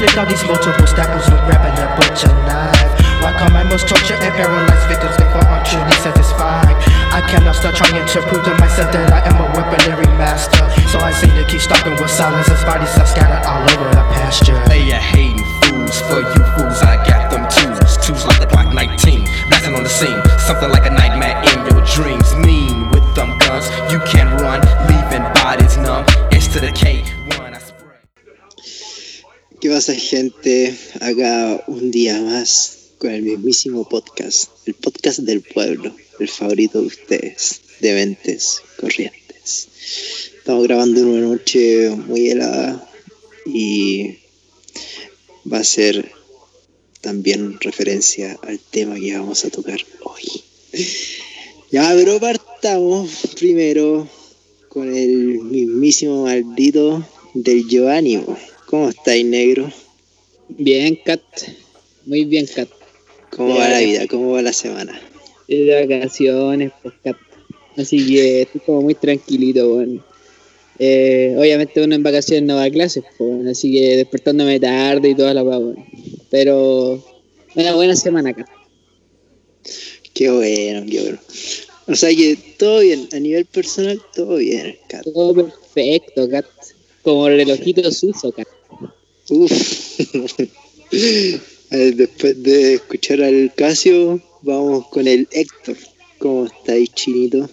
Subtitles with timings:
[0.00, 2.88] inflict all these multiple stabbings with grabbing a butcher knife.
[3.20, 6.72] Why come I must torture and paralyze victims before I'm truly satisfied?
[7.12, 10.64] I cannot stop trying to prove to myself that I am a weaponry master.
[10.88, 14.04] So I seem to keep stopping with silence as bodies are scattered all over the
[14.16, 14.56] pasture.
[14.72, 16.00] They are hating fools.
[16.08, 18.00] For you fools, I got them twos.
[18.00, 19.28] Twos like the Glock 19.
[19.52, 20.16] Blasting on the scene.
[20.40, 22.32] Something like a nightmare in your dreams.
[22.40, 23.68] Mean with them guns.
[23.92, 26.08] You can't run, leaving bodies numb.
[26.32, 27.19] It's to the K1.
[29.60, 30.74] ¿Qué pasa gente?
[31.00, 36.86] Acá un día más con el mismísimo podcast, el podcast del pueblo, el favorito de
[36.86, 39.68] ustedes, de mentes corrientes.
[40.38, 42.90] Estamos grabando una noche muy helada
[43.44, 44.16] y
[45.52, 46.10] va a ser
[47.02, 50.42] también referencia al tema que vamos a tocar hoy.
[51.70, 54.08] Ya, pero partamos primero
[54.70, 58.24] con el mismísimo maldito del Giovanni.
[58.70, 59.68] ¿Cómo estáis, negro?
[60.48, 61.20] Bien, Kat.
[62.06, 62.68] Muy bien, Kat.
[63.30, 64.06] ¿Cómo va la vida?
[64.06, 64.96] ¿Cómo va la semana?
[65.48, 67.16] De vacaciones, pues, Kat.
[67.76, 70.04] Así que estoy como muy tranquilito, weón.
[70.78, 75.14] Eh, obviamente uno en vacaciones no va a clases, pues, así que despertándome tarde y
[75.16, 75.84] toda la weón.
[76.30, 77.04] Pero
[77.56, 78.46] una buena semana, Kat.
[80.14, 81.18] Qué bueno, qué bueno.
[81.88, 85.02] O sea que todo bien, a nivel personal, todo bien, Kat.
[85.12, 86.46] Todo perfecto, Kat.
[87.02, 88.46] Como el relojito suizo, Kat.
[91.70, 95.76] Después de escuchar al Casio, vamos con el Héctor.
[96.18, 97.48] ¿Cómo estáis, chinito?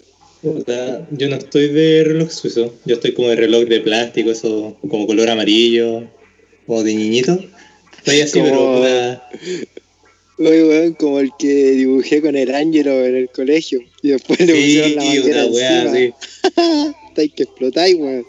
[1.11, 5.06] Yo no estoy de reloj suizo, yo estoy como de reloj de plástico, eso como
[5.08, 6.08] color amarillo
[6.67, 7.39] o de niñito.
[7.97, 9.22] Estoy así, Como- pero
[10.39, 13.81] Oye, weón, como el que dibujé con el Ángelo en el colegio.
[14.03, 15.91] Y después le sí, pusieron la una bandera weá encima.
[15.91, 16.14] así.
[17.09, 18.23] Estáis que explotáis, weón.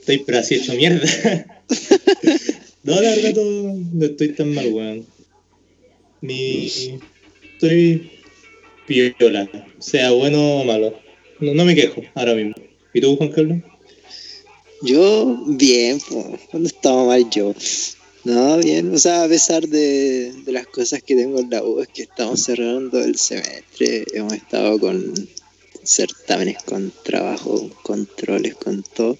[0.00, 1.62] Estoy pero así hecho mierda.
[2.84, 5.06] no, la verdad no estoy tan mal, weón.
[6.20, 6.66] Ni
[7.52, 8.10] estoy
[8.86, 10.94] piola, sea bueno o malo.
[11.40, 12.54] No, me quejo ahora mismo.
[12.94, 13.58] ¿Y tú, Juan Carlos?
[14.82, 16.38] Yo, bien, po.
[16.50, 17.54] ¿Cuándo estaba mal yo?
[18.24, 21.80] No, bien, o sea, a pesar de, de las cosas que tengo en la U,
[21.80, 25.12] es que estamos cerrando el semestre, hemos estado con
[25.82, 29.18] certámenes, con trabajo, controles, con todo.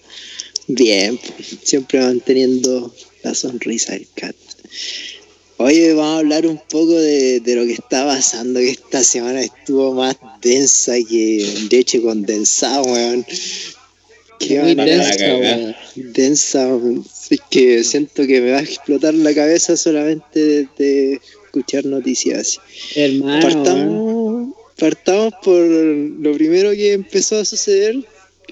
[0.69, 1.19] Bien,
[1.63, 4.37] siempre manteniendo la sonrisa del cat.
[5.59, 9.43] Oye, vamos a hablar un poco de, de lo que está pasando, que esta semana
[9.43, 13.25] estuvo más densa que leche condensada, weón.
[14.41, 15.77] Qué Muy densa, weón.
[15.95, 17.05] densa, weón.
[17.31, 22.59] es que siento que me va a explotar la cabeza solamente de, de escuchar noticias.
[22.97, 27.97] Hermano, partamos, partamos por lo primero que empezó a suceder,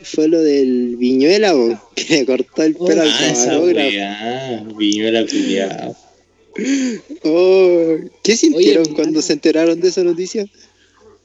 [0.03, 4.75] fue lo del Viñuela, weón, que le cortó el pelo al Ah, esa camarógrafo.
[4.77, 5.97] viñuela culiao.
[7.25, 10.47] Oh, ¿Qué sintieron Oye, cuando se enteraron de esa noticia?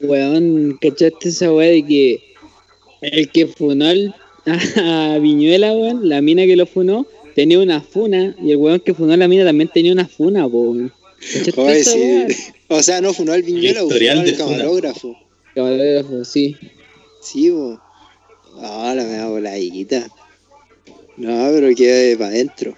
[0.01, 2.19] Weón, ¿cachaste esa weá de que
[3.01, 4.15] el que funó al-
[4.77, 8.93] a Viñuela, weón, la mina que lo funó, tenía una funa y el weón que
[8.93, 10.93] funó a la mina también tenía una funa, po, weón.
[11.33, 12.51] ¿Cachaste Oye, esa sí.
[12.67, 14.37] O sea, no funó al Viñuela, funó al de funa.
[14.37, 15.15] camarógrafo.
[15.55, 16.55] Camarógrafo, sí.
[17.21, 17.79] Sí, bo.
[18.61, 20.07] Ahora me da voladita.
[21.17, 22.77] No, pero queda para adentro.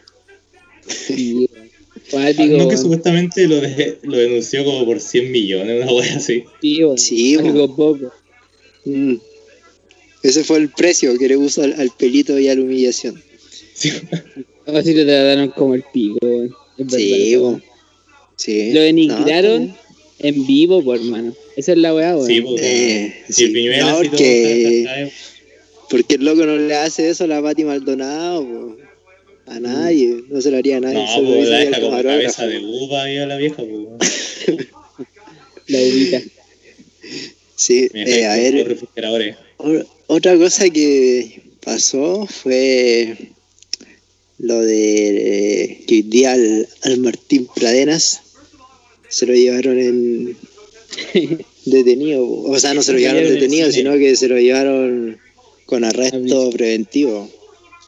[0.87, 1.49] sí
[2.13, 6.43] Ah, no que supuestamente lo, de- lo denunció como por 100 millones, una wea así.
[6.61, 6.97] Sí, weón.
[6.97, 8.13] Sí, algo poco.
[8.85, 9.15] Mm.
[10.23, 13.21] Ese fue el precio que le puso al, al pelito y a la humillación.
[13.73, 13.91] Sí.
[14.67, 16.17] Así lo trataron como el pico,
[16.89, 17.59] Sí, bo.
[18.35, 18.71] Sí.
[18.73, 19.75] Lo denigraron No,
[20.19, 21.33] en vivo, por hermano.
[21.55, 22.27] Esa es la weá, weón.
[22.27, 22.61] Sí, pues.
[22.61, 23.43] Eh, y sí.
[23.45, 25.11] el Piñuela No, porque,
[25.89, 28.77] porque el loco no le hace eso a la Pati Maldonado.
[29.45, 30.23] A nadie.
[30.29, 30.95] No se lo haría a nadie.
[30.95, 33.63] No, hizo la deja como cabeza de uva a la vieja.
[35.67, 36.21] La ubica.
[37.55, 38.77] Sí, eh, a ver,
[40.07, 43.17] Otra cosa que pasó fue
[44.37, 48.21] lo de eh, que hoy día al, al Martín Pradenas
[49.09, 50.37] se lo llevaron en
[51.65, 52.25] detenido.
[52.25, 55.19] O sea, no se lo llevaron llevaron en detenido, sino que se lo llevaron
[55.67, 56.49] con arresto Aviso.
[56.49, 57.29] preventivo.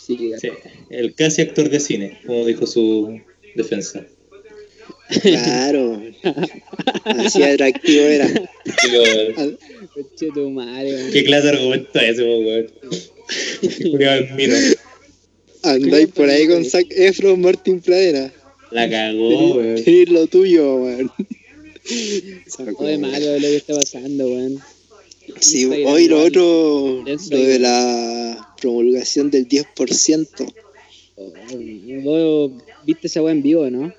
[0.05, 0.49] Sí, Sí,
[0.89, 3.19] el casi actor de cine, como dijo su
[3.55, 4.05] defensa.
[5.21, 6.01] Claro.
[7.05, 8.27] Así atractivo era.
[11.11, 12.67] ¿Qué clase de argumento es ese, weón?
[14.01, 14.55] Enmino.
[15.63, 18.31] Andáis por ahí con Zac Efron, Martín Pradenas.
[18.71, 19.83] La cagó, weón.
[20.09, 21.11] Lo tuyo, weón.
[22.55, 24.59] Todo de malo lo que está pasando, weón.
[25.39, 30.53] Sí, hoy lo otro, lo de la promulgación del 10%.
[31.15, 31.33] Oh,
[32.03, 32.51] Vos
[32.85, 33.93] viste esa weá en vivo, ¿no?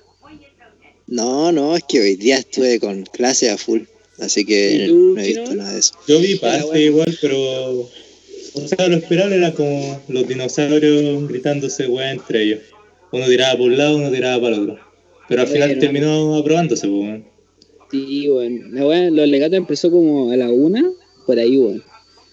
[1.07, 3.81] No, no, es que hoy día estuve con clase a full,
[4.19, 5.93] así que ¿Y tú, no he visto nada de eso.
[6.07, 6.79] Yo vi parte bueno.
[6.79, 7.89] igual, pero.
[8.53, 12.59] O sea, lo esperable era como los dinosaurios gritándose weá entre ellos.
[13.11, 14.79] Uno tiraba por un lado, uno tiraba para el otro.
[15.27, 15.81] Pero al final Bueno.
[15.81, 17.25] terminó aprobándose, pues, weón.
[17.91, 18.73] Sí, weón.
[18.73, 20.91] La weá, los legatos empezó como a la una,
[21.25, 21.83] por ahí, weón.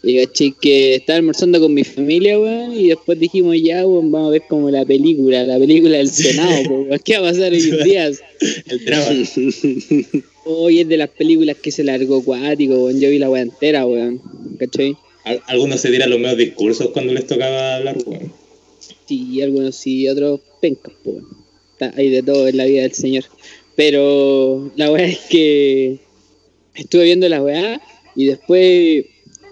[0.02, 4.28] Y caché que estaba almorzando con mi familia, weón, y después dijimos, ya, weón, vamos
[4.28, 7.00] a ver como la película, la película del Senado, weón.
[7.04, 8.06] ¿Qué va a pasar hoy en día?
[8.66, 9.06] El drama.
[10.50, 13.00] Hoy es de las películas que se largó cuático, weón.
[13.00, 14.20] Yo vi la weá entera, weón.
[14.58, 14.96] ¿Cachai?
[15.24, 18.32] Al- Algunos se tiran los medios discursos cuando les tocaba hablar, weón.
[19.06, 21.26] Sí, algunos sí, otros pencas, weón.
[21.96, 23.24] Hay de todo en la vida del señor.
[23.76, 25.98] Pero la weá es que
[26.74, 27.80] estuve viendo la weá
[28.18, 29.04] y después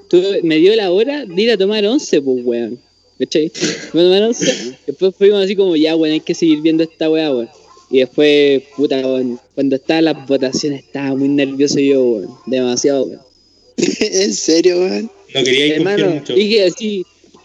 [0.09, 2.81] tuve- me dio la hora de ir a tomar once, pues weón.
[3.19, 3.49] ¿Cachai?
[3.93, 7.09] Fui a tomar once, después fuimos así como, ya, weón, hay que seguir viendo esta
[7.09, 7.49] weá, weón.
[7.91, 12.31] Y después, puta, weón, cuando estaban las votaciones estaba muy nervioso yo, weón.
[12.47, 13.21] Demasiado, weón.
[14.01, 15.11] ¿En serio, weón?
[15.35, 16.35] No quería ir Hermano, mucho.
[16.35, 17.05] dije así,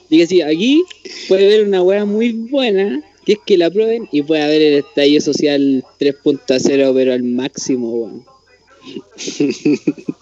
[0.09, 0.81] dije así, aquí
[1.27, 4.73] puede haber una weá muy buena, que es que la prueben y puede haber el
[4.79, 8.25] estallido social 3.0, pero al máximo, weón.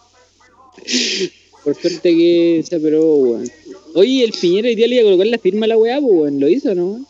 [1.64, 3.50] Por suerte que se aprobó, weón.
[3.96, 6.14] Oye, el Piñera hoy día le iba a colocar la firma a la weá, pues,
[6.14, 6.40] weón.
[6.40, 7.06] ¿Lo hizo, no?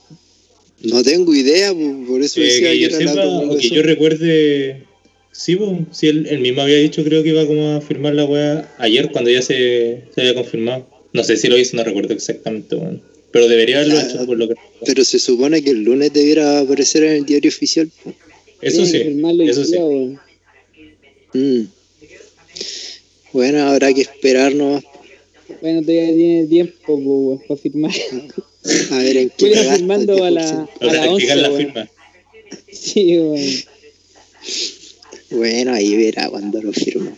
[0.81, 3.57] No tengo idea, po, por eso Eh, decía que que yo era sepa, la o
[3.57, 4.83] que yo recuerde.
[5.31, 5.57] Sí,
[5.91, 9.11] sí, él, él mismo había dicho, creo que iba como a firmar la weá ayer
[9.11, 10.87] cuando ya se, se había confirmado.
[11.13, 13.01] No sé si lo hizo, no recuerdo exactamente, weón.
[13.31, 14.55] Pero debería haberlo Ah, hecho por lo que.
[14.85, 17.89] Pero se supone que el lunes debiera aparecer en el diario oficial.
[18.03, 18.13] po.
[18.61, 18.97] Eso sí,
[19.47, 19.71] eso sí.
[19.73, 20.21] día.
[21.33, 21.67] Mm.
[23.31, 24.83] Bueno, habrá que esperar nomás
[25.61, 27.91] Bueno, todavía tiene tiempo, pues, para firmar.
[28.91, 30.69] a ver en qué Voy firmando a la, 10%.
[30.79, 31.89] a la 11, rectificar la firma.
[32.71, 33.63] Sí, weón.
[35.31, 37.15] Bueno, ahí verá cuando lo firmo.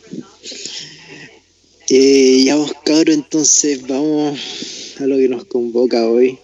[1.90, 4.40] Eh, ya vos cabros, entonces vamos
[5.00, 6.38] a lo que nos convoca hoy.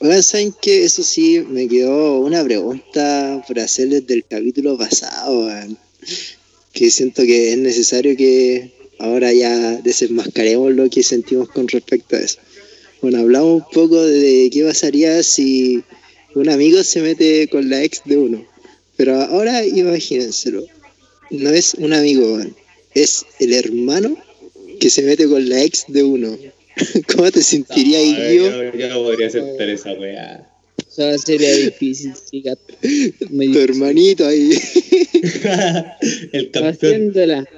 [0.00, 0.84] Oigan, ¿saben qué?
[0.84, 5.78] Eso sí, me quedó una pregunta por hacer desde el capítulo pasado, weón.
[6.72, 12.20] que siento que es necesario que ahora ya desenmascaremos lo que sentimos con respecto a
[12.20, 12.38] eso.
[13.00, 15.82] Bueno, hablamos un poco de qué pasaría si
[16.34, 18.46] un amigo se mete con la ex de uno.
[18.96, 20.66] Pero ahora imagínenselo.
[21.30, 22.40] No es un amigo,
[22.94, 24.16] es el hermano
[24.80, 26.36] que se mete con la ex de uno.
[27.14, 28.50] ¿Cómo te sentirías No, ahí yo?
[28.50, 30.48] yo, yo no podría aceptar esa weá.
[30.90, 32.12] Eso sería difícil.
[33.30, 34.50] Muy Tu hermanito ahí.
[36.32, 36.74] el campeón.
[36.74, 37.48] Haciéndola.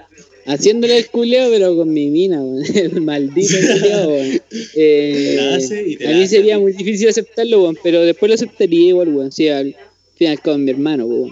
[0.51, 2.65] Haciéndola el culeo, pero con mi mina, weón.
[2.75, 4.43] El maldito culeo, weón.
[4.75, 5.39] Eh,
[6.05, 9.31] a mí sería muy difícil aceptarlo, weón, pero después lo aceptaría igual, weón.
[9.31, 9.77] Sí, al
[10.17, 11.31] final con mi hermano, weón.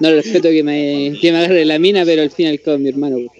[0.00, 3.16] No respeto que me, que me agarre la mina, pero al final con mi hermano,
[3.16, 3.30] weón.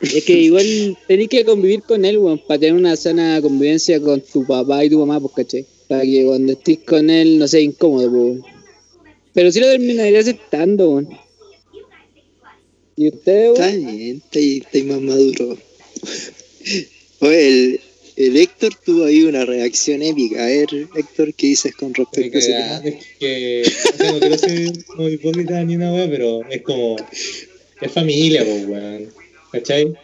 [0.00, 4.22] Es que igual tenés que convivir con él, weón, para tener una sana convivencia con
[4.22, 5.66] tu papá y tu mamá, pues, ¿cachai?
[5.88, 8.42] Para que cuando estés con él no sea incómodo, weón.
[9.34, 11.23] Pero sí lo terminaría aceptando, weón.
[12.96, 15.58] ¿Y usted, Está bien, está más maduro.
[17.20, 17.80] Oye, el,
[18.16, 20.44] el Héctor tuvo ahí una reacción épica.
[20.44, 22.88] A ver, Héctor, ¿qué dices con respecto a ese?
[22.88, 26.96] Es que o sea, no quiero ser como hipócrita ni una weá, pero es como.
[27.80, 29.08] Es familia, pues, weón.
[29.52, 29.94] ¿Cachai?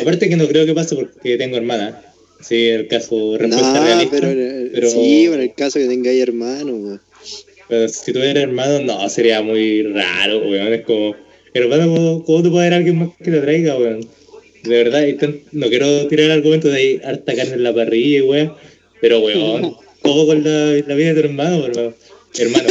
[0.00, 2.02] Aparte que no creo que pase porque tengo hermana.
[2.40, 4.16] Sí, el caso respuesta No, realista.
[4.20, 7.00] pero, pero- sí, en el caso que tengáis hermano, weón.
[7.68, 10.72] Pero si tuviera hermano, no, sería muy raro, weón.
[10.72, 11.16] Es como,
[11.58, 14.00] hermano, ¿cómo, cómo te puede haber alguien más que te traiga, weón?
[14.62, 18.52] De verdad, tan- no quiero tirar argumentos de ahí, harta carne en la parrilla, weón.
[19.00, 21.94] Pero, weón, todo con la, la vida de tu hermano, weón.
[22.38, 22.68] Hermano,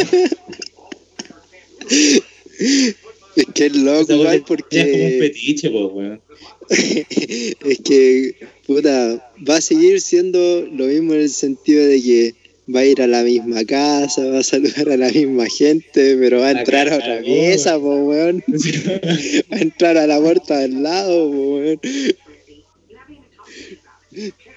[3.36, 6.22] Es que es loco, esa weá igual, es como un porque petiche, weón.
[6.70, 12.34] es que, puta, va a seguir siendo lo mismo en el sentido de que
[12.74, 16.40] va a ir a la misma casa, va a saludar a la misma gente, pero
[16.40, 18.44] va a La entrar a otra mesa, po, weón.
[19.52, 21.80] Va a entrar a la puerta del lado, po, weón.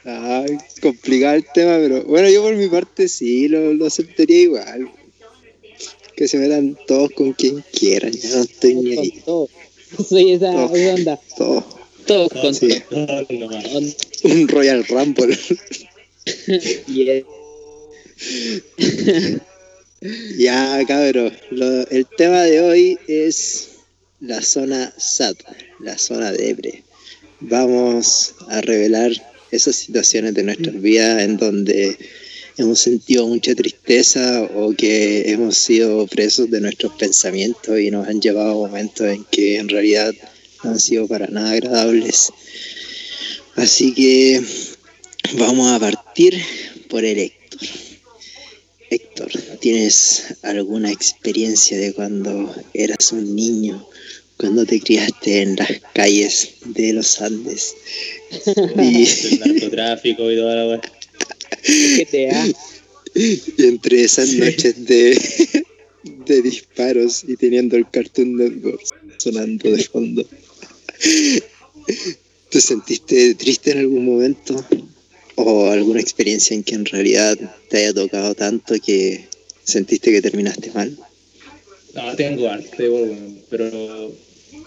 [0.05, 0.45] Ah,
[0.81, 4.91] complicado el tema, pero bueno, yo por mi parte sí, lo, lo aceptaría igual.
[6.17, 9.23] Que se metan todos con quien quieran, ya no estoy ni ahí.
[9.25, 9.49] todo.
[10.09, 10.75] Soy esa, Todo.
[10.77, 11.21] esa onda.
[11.37, 11.65] Todos.
[12.07, 12.69] Todos con sí.
[14.25, 15.37] Un Royal Rumble.
[16.87, 17.23] Yeah.
[20.39, 21.33] Ya, cabrón.
[21.51, 23.71] lo- el tema de hoy es
[24.21, 25.39] la zona SAT,
[25.81, 26.85] la zona debre.
[27.41, 29.11] Vamos a revelar
[29.51, 31.99] esas situaciones de nuestras vidas en donde
[32.59, 38.21] hemos sentido mucha tristeza o que hemos sido presos de nuestros pensamientos y nos han
[38.21, 40.13] llevado a momentos en que en realidad
[40.63, 42.33] no han sido para nada agradables.
[43.57, 44.41] Así que
[45.35, 46.41] vamos a partir
[46.89, 47.19] por el
[48.91, 49.31] Héctor.
[49.61, 53.87] ¿tienes alguna experiencia de cuando eras un niño,
[54.37, 57.75] cuando te criaste en las calles de los Andes?
[58.79, 60.81] Y, El narcotráfico y toda la weá.
[61.97, 62.47] GTA.
[63.15, 65.19] y entre esas noches de,
[66.27, 68.81] de disparos y teniendo el Cartoon Network
[69.17, 70.27] sonando de fondo,
[72.51, 74.65] ¿te sentiste triste en algún momento?
[75.41, 79.27] ¿O alguna experiencia en que en realidad te haya tocado tanto que
[79.63, 80.97] sentiste que terminaste mal?
[81.95, 82.91] No, tengo arte,
[83.49, 84.13] pero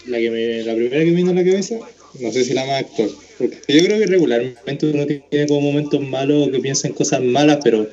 [0.06, 1.76] la, que me, la primera que me vino a la cabeza,
[2.20, 3.10] no sé si la más actual.
[3.36, 7.58] Porque yo creo que regularmente uno tiene como momentos malos que piensa en cosas malas,
[7.62, 7.86] pero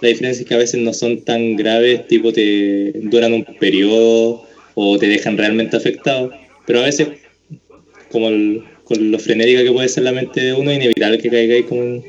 [0.00, 4.46] la diferencia es que a veces no son tan graves, tipo te duran un periodo
[4.74, 6.30] o te dejan realmente afectado.
[6.64, 7.08] Pero a veces,
[8.12, 8.28] como
[8.84, 11.82] con lo frenética que puede ser la mente de uno, es inevitable que caigáis como
[11.82, 12.04] en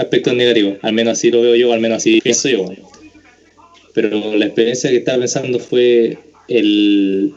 [0.00, 0.78] aspectos negativos.
[0.82, 2.66] Al menos así lo veo yo, al menos así pienso yo.
[3.94, 7.32] Pero la experiencia que estaba pensando fue el,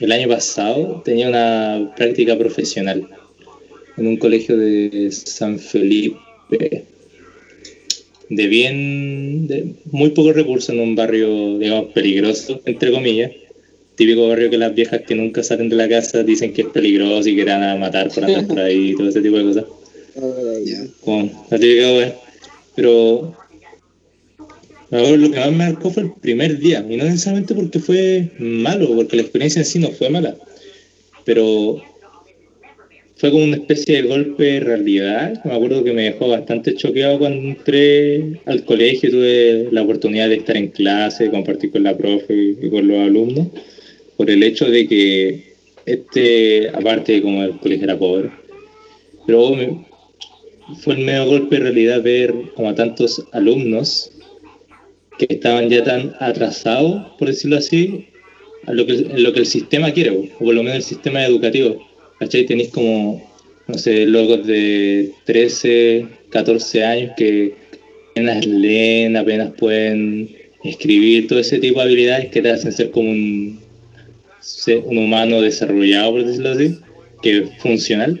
[0.00, 3.08] el año pasado, tenía una práctica profesional
[3.96, 6.84] en un colegio de San Felipe,
[8.28, 13.32] de bien, de muy pocos recursos en un barrio, digamos, peligroso, entre comillas.
[13.94, 17.26] Típico barrio que las viejas que nunca salen de la casa dicen que es peligroso
[17.30, 19.64] y que van a matar por andar por ahí y todo ese tipo de cosas
[20.16, 20.26] La
[21.94, 22.16] wea.
[22.74, 23.34] Pero
[25.16, 28.94] lo que más me marcó fue el primer día, y no necesariamente porque fue malo,
[28.94, 30.36] porque la experiencia en sí no fue mala,
[31.24, 31.82] pero
[33.16, 35.42] fue como una especie de golpe de realidad.
[35.44, 40.36] Me acuerdo que me dejó bastante choqueado cuando entré al colegio, tuve la oportunidad de
[40.36, 43.48] estar en clase, compartir con la profe y con los alumnos,
[44.16, 45.56] por el hecho de que
[45.86, 48.30] este, aparte de como el colegio era pobre,
[49.26, 49.85] pero me-
[50.74, 54.10] fue el medio golpe de realidad ver como a tantos alumnos
[55.18, 58.06] que estaban ya tan atrasados, por decirlo así,
[58.66, 61.86] a lo que, el sistema quiere, o por lo menos el sistema educativo.
[62.18, 62.46] ¿Cachai?
[62.46, 63.22] Tenéis como,
[63.66, 67.54] no sé, locos de 13, 14 años que
[68.10, 73.10] apenas leen, apenas pueden escribir, todo ese tipo de habilidades que te hacen ser como
[73.10, 73.60] un,
[74.84, 76.78] un humano desarrollado, por decirlo así,
[77.22, 78.20] que es funcional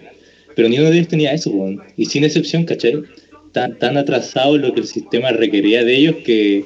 [0.56, 1.52] pero ni uno de ellos tenía eso,
[1.96, 3.02] y sin excepción, ¿cachai?
[3.52, 6.64] Tan, tan atrasado lo que el sistema requería de ellos que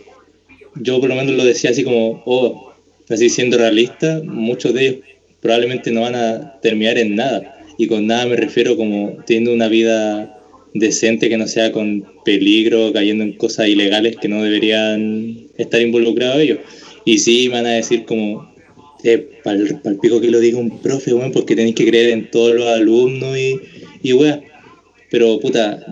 [0.77, 2.73] yo por lo menos lo decía así como, oh,
[3.09, 5.01] así siendo realista, muchos de ellos
[5.41, 7.57] probablemente no van a terminar en nada.
[7.79, 10.39] Y con nada me refiero como teniendo una vida
[10.75, 16.41] decente que no sea con peligro, cayendo en cosas ilegales que no deberían estar involucrados
[16.41, 16.59] ellos.
[17.05, 18.53] Y sí van a decir como,
[19.03, 22.31] eh, para el pico que lo diga un profe, weón, porque tenéis que creer en
[22.31, 23.59] todos los alumnos y,
[24.02, 24.40] y weá.
[25.11, 25.85] Pero puta,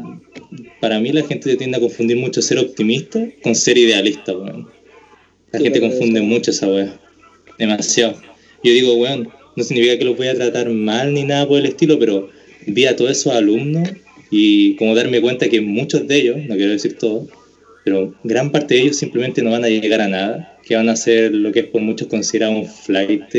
[0.81, 4.69] para mí la gente tiende a confundir mucho ser optimista con ser idealista, weón.
[5.53, 6.99] La Sí, gente confunde eso- mucho esa weá.
[7.59, 8.15] Demasiado.
[8.63, 11.67] Yo digo, weón, no significa que los voy a tratar mal ni nada por el
[11.67, 12.29] estilo, pero
[12.67, 13.89] vi a todos esos alumnos
[14.31, 17.29] y como darme cuenta que muchos de ellos, no quiero decir todos,
[17.85, 20.97] pero gran parte de ellos simplemente no van a llegar a nada, que van a
[20.97, 23.35] ser lo que es por muchos considerado un flight,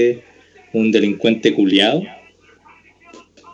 [0.74, 2.02] un delincuente culiado.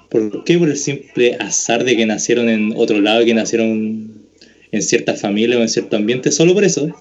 [0.10, 0.58] ¿Por qué?
[0.58, 4.26] Por el simple azar de que nacieron en otro lado y que nacieron
[4.72, 6.94] en cierta familia o en cierto ambiente, solo por eso,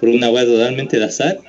[0.00, 1.40] por una weá totalmente de azar.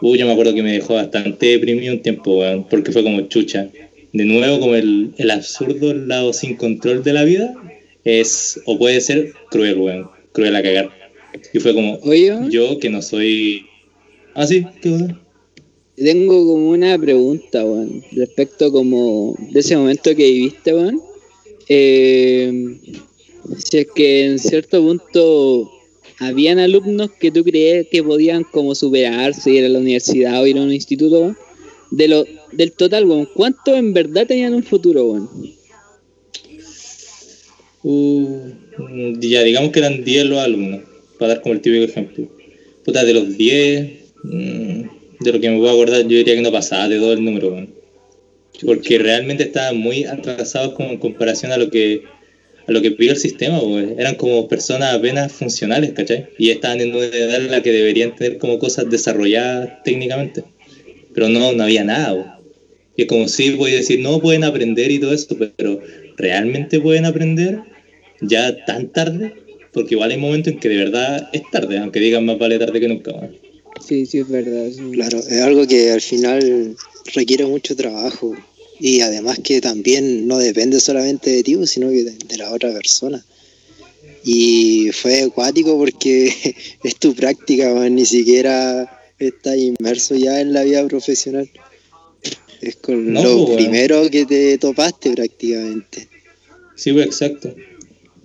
[0.00, 3.22] Uy, yo me acuerdo que me dejó bastante deprimido un tiempo, weón, porque fue como
[3.22, 3.68] chucha.
[4.12, 7.54] De nuevo, como el, el absurdo el lado sin control de la vida
[8.04, 10.90] es, o puede ser cruel, weón, cruel a cagar.
[11.52, 13.66] Y fue como, Oye, yo que no soy...
[14.34, 15.23] Ah, sí, ¿qué cosa?
[15.96, 21.00] Tengo como una pregunta, weón, respecto como de ese momento que viviste, weón.
[21.68, 22.78] Eh,
[23.58, 25.70] si es que en cierto punto
[26.18, 30.58] habían alumnos que tú crees que podían como superarse, ir a la universidad o ir
[30.58, 31.38] a un instituto, weón.
[31.90, 35.28] De lo, del total, weón, ¿cuántos en verdad tenían un futuro, weón?
[37.84, 38.50] Uh,
[39.20, 40.80] ya, digamos que eran 10 los alumnos,
[41.18, 42.28] para dar como el típico ejemplo.
[42.82, 43.92] Puta, de los 10,
[44.24, 44.82] mm,
[45.24, 47.66] de lo que me puedo acordar, yo diría que no pasaba de todo el número.
[48.64, 52.02] Porque realmente estaban muy atrasados como en comparación a lo que
[52.66, 53.60] a lo que pide el sistema.
[53.98, 56.26] Eran como personas apenas funcionales, ¿cachai?
[56.38, 60.44] Y estaban en una edad en la que deberían tener como cosas desarrolladas técnicamente.
[61.12, 62.32] Pero no, no había nada, weón.
[62.96, 65.80] Y es como si voy a decir, no pueden aprender y todo esto, pero
[66.16, 67.58] ¿realmente pueden aprender
[68.20, 69.34] ya tan tarde?
[69.74, 72.80] porque igual hay momentos en que de verdad es tarde, aunque digan más vale tarde
[72.80, 73.12] que nunca.
[73.86, 74.70] Sí, sí, es verdad.
[74.70, 74.90] sí.
[74.92, 76.76] Claro, es algo que al final
[77.14, 78.34] requiere mucho trabajo
[78.80, 82.72] y además que también no depende solamente de ti, sino que de, de la otra
[82.72, 83.24] persona.
[84.24, 86.32] Y fue acuático porque
[86.82, 91.50] es tu práctica, man, ni siquiera estás inmerso ya en la vida profesional.
[92.60, 96.08] Es con No, lo pues, primero que te topaste prácticamente.
[96.74, 97.54] Sí, pues exacto.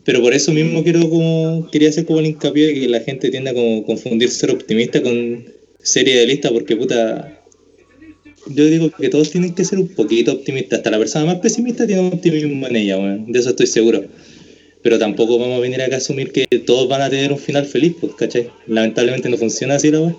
[0.06, 3.29] Pero por eso mismo quiero como, quería hacer como el hincapié de que la gente
[3.29, 5.46] tiende a como confundir ser optimista con
[5.82, 7.39] ser idealista, porque puta,
[8.48, 10.79] yo digo que todos tienen que ser un poquito optimistas.
[10.79, 13.32] Hasta la persona más pesimista tiene un optimismo en ella, weón.
[13.32, 14.06] De eso estoy seguro.
[14.82, 17.65] Pero tampoco vamos a venir acá a asumir que todos van a tener un final
[17.65, 18.50] feliz, pues, ¿cachai?
[18.68, 20.18] Lamentablemente no funciona así la weón.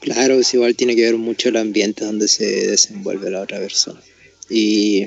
[0.00, 4.00] Claro, es igual tiene que ver mucho el ambiente donde se desenvuelve la otra persona.
[4.50, 5.06] Y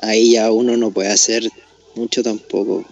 [0.00, 1.44] ahí ya uno no puede hacer
[1.94, 2.84] mucho tampoco.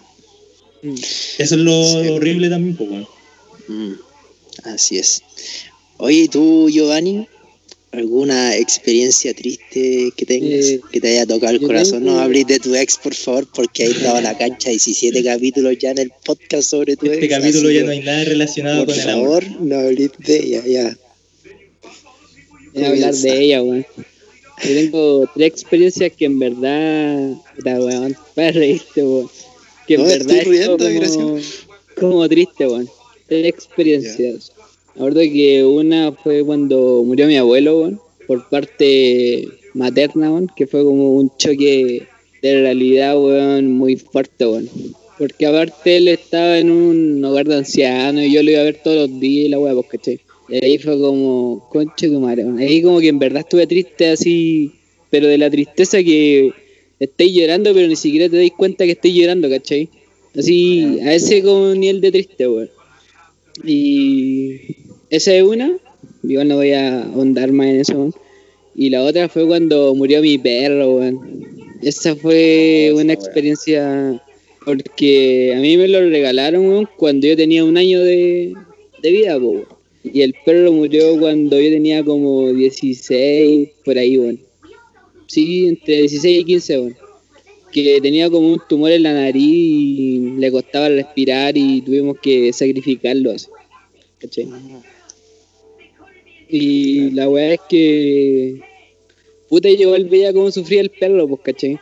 [0.83, 0.95] Mm.
[0.95, 2.07] Eso es lo Sí.
[2.09, 3.07] horrible también, pues, weón.
[3.67, 3.93] Mm,
[4.63, 5.21] así es.
[5.97, 7.27] Oye, ¿y tú, Giovanni,
[7.91, 12.03] alguna experiencia triste que tengas, Eh, que te haya tocado el corazón?
[12.03, 15.91] No hables de tu ex, por favor, porque ahí estaba la cancha 17 capítulos ya
[15.91, 17.35] en el podcast sobre tu Este ex.
[17.35, 19.43] capítulo así ya que, no hay nada relacionado Por con el amor.
[19.43, 20.87] favor, no hables de ella, ya.
[22.73, 23.27] Es hablar Comienza.
[23.27, 23.85] de ella, weón.
[24.63, 27.33] Yo tengo tres experiencias que en verdad.
[27.55, 28.15] Puta, weón.
[28.35, 29.29] Para reírte, weón.
[29.87, 31.37] Que en No, verdad estoy es riendo, como,
[31.99, 32.89] como triste, weón.
[33.27, 34.51] Tres experiencias.
[34.95, 38.01] Me acuerdo que una fue cuando murió mi abuelo, weón.
[38.27, 40.47] Por parte materna, weón.
[40.55, 42.07] Que fue como un choque
[42.41, 44.69] de realidad, weón, muy fuerte, weón.
[45.17, 48.81] Porque aparte él estaba en un hogar de ancianos y yo lo iba a ver
[48.83, 50.19] todos los días y la weá, pues, ¿cachai?
[50.51, 52.45] Y ahí fue como, conche tu madre.
[52.59, 54.71] Ahí como que en verdad estuve triste así,
[55.09, 56.51] pero de la tristeza que
[56.99, 59.89] estáis llorando, pero ni siquiera te dais cuenta que estáis llorando, ¿cachai?
[60.37, 62.69] Así, a ese como nivel de triste, weón.
[63.63, 64.59] Y
[65.09, 65.77] esa es una,
[66.23, 68.13] igual no voy a ahondar más en eso, weón.
[68.75, 71.45] Y la otra fue cuando murió mi perro, weón.
[71.81, 74.21] Esa fue Oh, una experiencia
[74.65, 78.53] porque a mí me lo regalaron, weón, cuando yo tenía un año de,
[79.01, 79.65] de vida, weón.
[80.03, 84.39] Y el perro murió cuando yo tenía como 16, por ahí, weón.
[85.27, 86.95] Sí, entre 16 y 15, weón.
[87.71, 92.51] Que tenía como un tumor en la nariz y le costaba respirar y tuvimos que
[92.51, 93.47] sacrificarlo así.
[94.17, 94.47] ¿Cachai?
[96.49, 98.59] Y la weá es que.
[99.47, 101.79] Puta, yo igual veía cómo sufría el perro, pues, ¿cachai?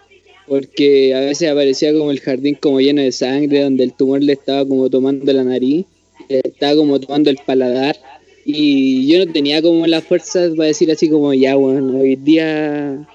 [0.48, 4.34] Porque a veces aparecía como el jardín como lleno de sangre, donde el tumor le
[4.34, 5.86] estaba como tomando la nariz,
[6.30, 7.98] le estaba como tomando el paladar.
[8.46, 13.08] Y yo no tenía como las fuerzas para decir así como, ya, bueno, hoy día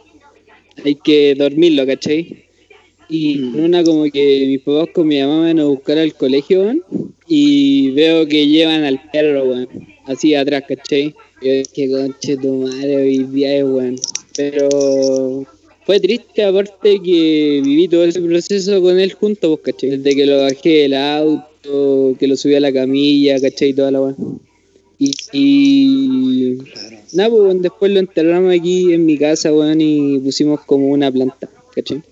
[0.84, 2.44] hay que dormirlo, ¿cachai?
[3.08, 6.14] Y en una como que mis papás con mi mamá me van a buscar al
[6.14, 6.74] colegio,
[7.26, 9.68] y veo que llevan al perro, weón,
[10.04, 11.14] así atrás, ¿cachai?
[11.42, 13.96] Yo dije, conche tu madre, hoy día es, weón.
[14.36, 15.46] Pero
[15.84, 19.96] fue triste, aparte que viví todo ese proceso con él junto, pues, ¿cachai?
[19.98, 21.48] Desde que lo bajé del auto,
[22.18, 23.72] que lo subí a la camilla, ¿cachai?
[23.72, 24.40] Toda la weón.
[24.98, 26.96] Y, y Claro.
[27.12, 31.48] Nada, pues después lo enterramos aquí en mi casa, weón, y pusimos como una planta,
[31.74, 32.02] ¿cachai?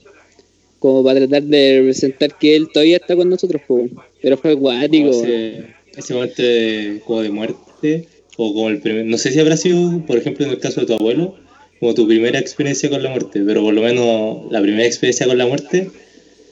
[0.79, 3.91] Como para tratar de representar que él todavía está con nosotros, pues.
[4.21, 5.65] Pero fue acuático, ese,
[5.97, 10.05] ese momento de, como de muerte, o como el primer, no sé si habrá sido,
[10.07, 11.35] por ejemplo, en el caso de tu abuelo,
[11.81, 15.37] como tu primera experiencia con la muerte, pero por lo menos la primera experiencia con
[15.37, 15.91] la muerte,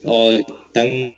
[0.03, 0.39] o
[0.73, 1.15] tan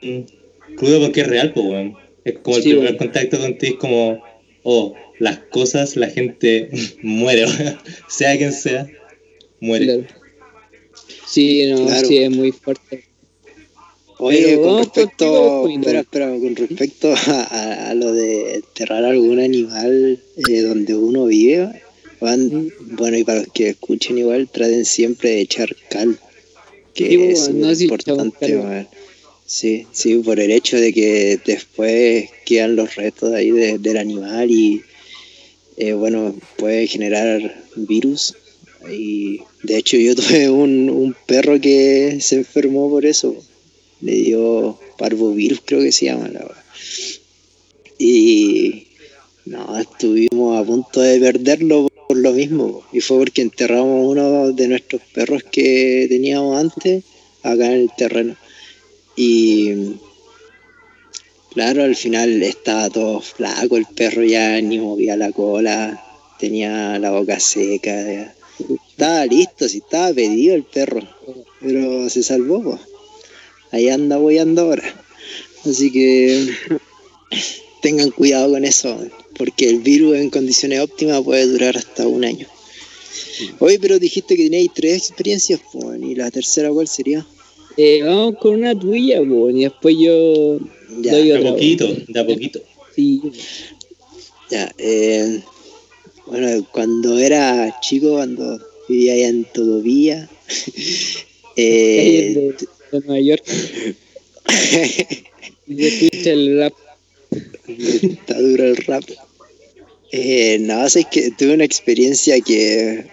[0.78, 1.98] crudo porque es real, pues, weón.
[2.26, 2.98] Es como el Sí, primer weón.
[2.98, 4.24] contacto contigo, es como,
[4.64, 6.70] oh, las cosas, la gente
[7.02, 7.78] muere, weón.
[8.08, 8.88] sea quien sea,
[9.60, 9.86] muere.
[9.86, 10.04] Claro.
[11.28, 12.08] Sí, no, Claro.
[12.08, 13.04] sí, es muy fuerte.
[14.20, 15.80] Oye, Pero con respecto, Juan.
[15.82, 21.26] espera, espera, con respecto a, a- a lo de enterrar algún animal eh, donde uno
[21.26, 21.82] vive,
[22.22, 26.18] van- bueno, y para los que escuchen igual, traten siempre de echar cal,
[26.94, 28.88] que Sí, pues, es bueno, no, sí, importante.
[29.46, 34.50] Sí, sí, por el hecho de que después quedan los restos ahí de- del animal
[34.52, 34.82] y,
[35.78, 38.36] eh, bueno, puede generar virus.
[38.92, 43.36] Y de hecho yo tuve un, un perro que se enfermó por eso.
[44.02, 46.64] Le dio parvovirus, creo que se llama la weá.
[47.98, 48.88] Y
[49.46, 52.84] no, estuvimos a punto de perderlo por lo mismo.
[52.94, 57.04] Y fue porque enterramos uno de nuestros perros que teníamos antes
[57.44, 58.36] acá en el terreno.
[59.16, 59.96] Y
[61.54, 66.04] claro, al final estaba todo flaco, el perro ya ni movía la cola,
[66.40, 67.92] tenía la boca seca.
[67.92, 68.36] ya.
[68.90, 71.02] Estaba listo, si estaba pedido el perro,
[71.60, 72.80] pero se salvó.
[73.72, 74.84] Ahí anda voyando ahora.
[75.66, 76.48] Así que
[77.82, 78.98] tengan cuidado con eso,
[79.38, 82.48] porque el virus en condiciones óptimas puede durar hasta un año.
[83.60, 87.26] Oye, pero dijiste que tenéis tres experiencias, pues, ¿y la tercera cuál sería?
[87.78, 90.60] Eh, vamos con una tuya, y después yo
[91.02, 91.52] Ya, doy De a otra.
[91.52, 92.62] poquito, de a poquito.
[92.96, 93.22] Sí.
[94.52, 95.42] Ya, eh,
[96.28, 100.30] bueno, cuando era chico, cuando vivía allá en Todovía,
[101.56, 103.44] eh, de, de Nueva York.
[105.66, 106.74] Y escucha el rap.
[107.68, 109.04] está duro el rap.
[110.16, 113.04] Eh, no, es que tuve una experiencia que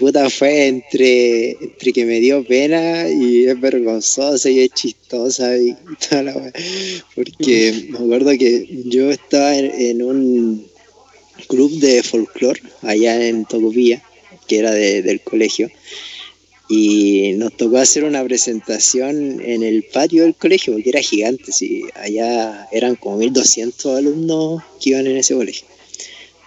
[0.00, 5.76] puta fue entre, entre que me dio pena y es vergonzosa y es chistosa y
[6.08, 6.52] toda la wea.
[7.14, 10.66] Porque me acuerdo que yo estaba en, un
[11.48, 14.02] club de folclore allá en Tocopilla,
[14.48, 15.70] que era de- del colegio,
[16.68, 21.82] y nos tocó hacer una presentación en el patio del colegio, porque era gigante, sí,
[21.94, 25.69] allá eran como 1200 alumnos que iban en ese colegio.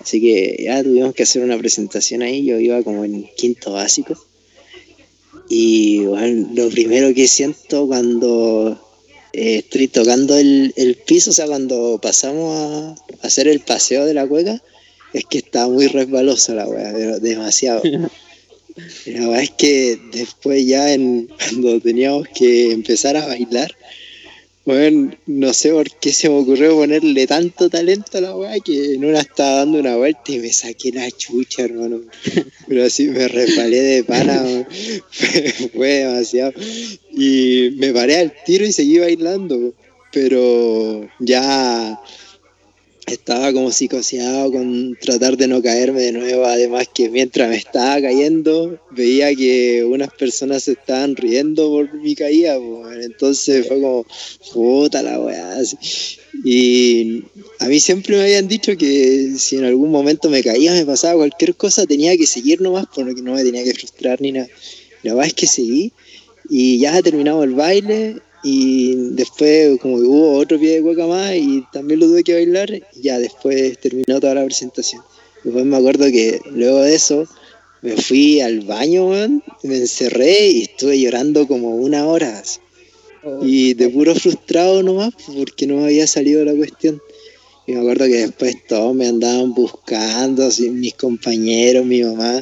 [0.03, 4.21] Así que ya tuvimos que hacer una presentación ahí, yo iba como en quinto básico.
[5.49, 8.77] Y bueno, lo primero que siento cuando
[9.31, 14.13] eh, estoy tocando el, el piso, o sea, cuando pasamos a, hacer el paseo de
[14.13, 14.61] la cueca,
[15.13, 17.81] es que está muy resbalosa la wea, pero demasiado.
[19.05, 23.75] La verdad es que después ya en, cuando teníamos que empezar a bailar,
[24.65, 28.93] bueno, no sé por qué se me ocurrió ponerle tanto talento a la weá que
[28.93, 32.01] en una estaba dando una vuelta y me saqué la chucha, hermano.
[32.67, 34.41] Pero así me resbalé de pana,
[35.11, 36.53] fue, fue demasiado.
[37.11, 39.73] Y me paré al tiro y seguí bailando,
[40.13, 41.99] pero ya
[43.05, 46.45] estaba como psicoseado con tratar de no caerme de nuevo.
[46.45, 52.15] Además que mientras me estaba cayendo, veía que unas personas se estaban riendo por mi
[52.15, 52.57] caída.
[53.01, 54.05] Entonces fue como,
[54.53, 55.57] puta la weá.
[56.45, 57.23] Y
[57.59, 61.15] a mí siempre me habían dicho que si en algún momento me caía, me pasaba
[61.15, 64.47] cualquier cosa, tenía que seguir nomás, porque no me tenía que frustrar ni nada.
[65.03, 65.91] La verdad es que seguí
[66.49, 71.33] y ya terminamos el baile y después como que hubo otro pie de cueca más
[71.35, 75.01] y también lo tuve que bailar y ya después terminó toda la presentación.
[75.43, 77.27] Después me acuerdo que luego de eso
[77.81, 82.39] me fui al baño, weón, me encerré y estuve llorando como una hora.
[82.39, 82.59] así.
[83.41, 87.01] Y de puro frustrado nomás, porque no me había salido la cuestión.
[87.67, 92.41] Y me acuerdo que después todos me andaban buscando, así, mis compañeros, mi mamá.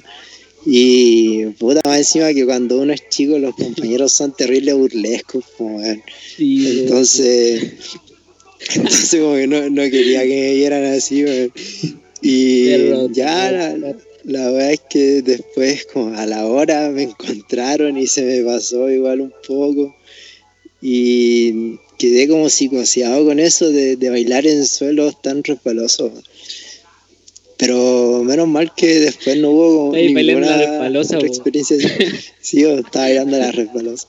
[0.66, 5.44] Y puta más encima que cuando uno es chico los compañeros son terribles burlescos.
[6.38, 7.74] Sí, Entonces,
[8.76, 11.52] entonces como que no, no quería que me vieran así, weón.
[12.22, 12.68] Y
[13.14, 18.22] ya la, la verdad es que después como a la hora me encontraron y se
[18.24, 19.96] me pasó igual un poco.
[20.82, 26.12] Y quedé como psicoseado con eso de, de bailar en suelos tan resbalosos.
[27.62, 31.78] Pero menos mal que después no hubo ninguna otra experiencia.
[32.42, 34.08] Sí, yo estaba bailando la resbalosa.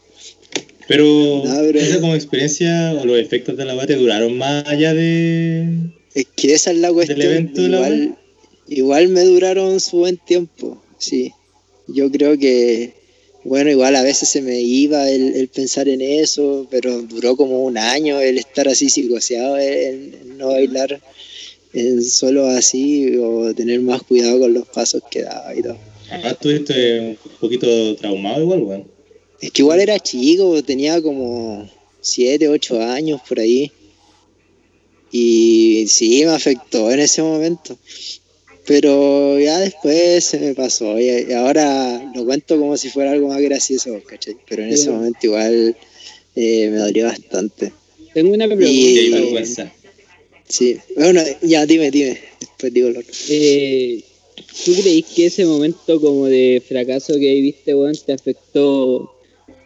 [0.89, 1.05] Pero,
[1.45, 5.69] No, pero- esa como experiencia o los efectos de la bate duraron más allá de.
[6.15, 7.21] Es que esa es la cuestión.
[7.21, 8.19] evento de la igual,
[8.69, 11.33] igual me duraron su buen tiempo, sí.
[11.89, 12.95] Yo creo que,
[13.45, 17.65] bueno, igual a veces se me iba el, el pensar en eso, pero duró como
[17.65, 21.01] un año el estar así psicoseado, en, en no bailar
[21.75, 25.79] en solo así o tener más cuidado con los pasos que daba y todo.
[26.11, 28.85] Además, estuviste un poquito traumado igual, weón.
[29.41, 31.69] Es que igual era chico, tenía como
[32.01, 33.73] 7, 8 años por ahí.
[35.11, 37.77] Y sí, me afectó en ese momento.
[38.67, 40.99] Pero ya después se me pasó.
[41.01, 44.37] Y, ahora lo cuento como si fuera algo más gracioso, ¿cachai?
[44.49, 44.99] Pero en Sí, ese bueno.
[44.99, 45.77] momento igual
[46.37, 47.73] eh, me dolió bastante.
[48.15, 48.71] Tengo una pregunta.
[48.71, 49.73] Y hay Y- vergüenza.
[50.53, 50.79] Sí.
[50.97, 52.21] Bueno, ya dime, dime.
[52.39, 53.15] Después digo lo otro.
[53.31, 54.05] Eh,
[54.67, 59.15] ¿Tú creís que ese momento como de fracaso que viste, weón, te afectó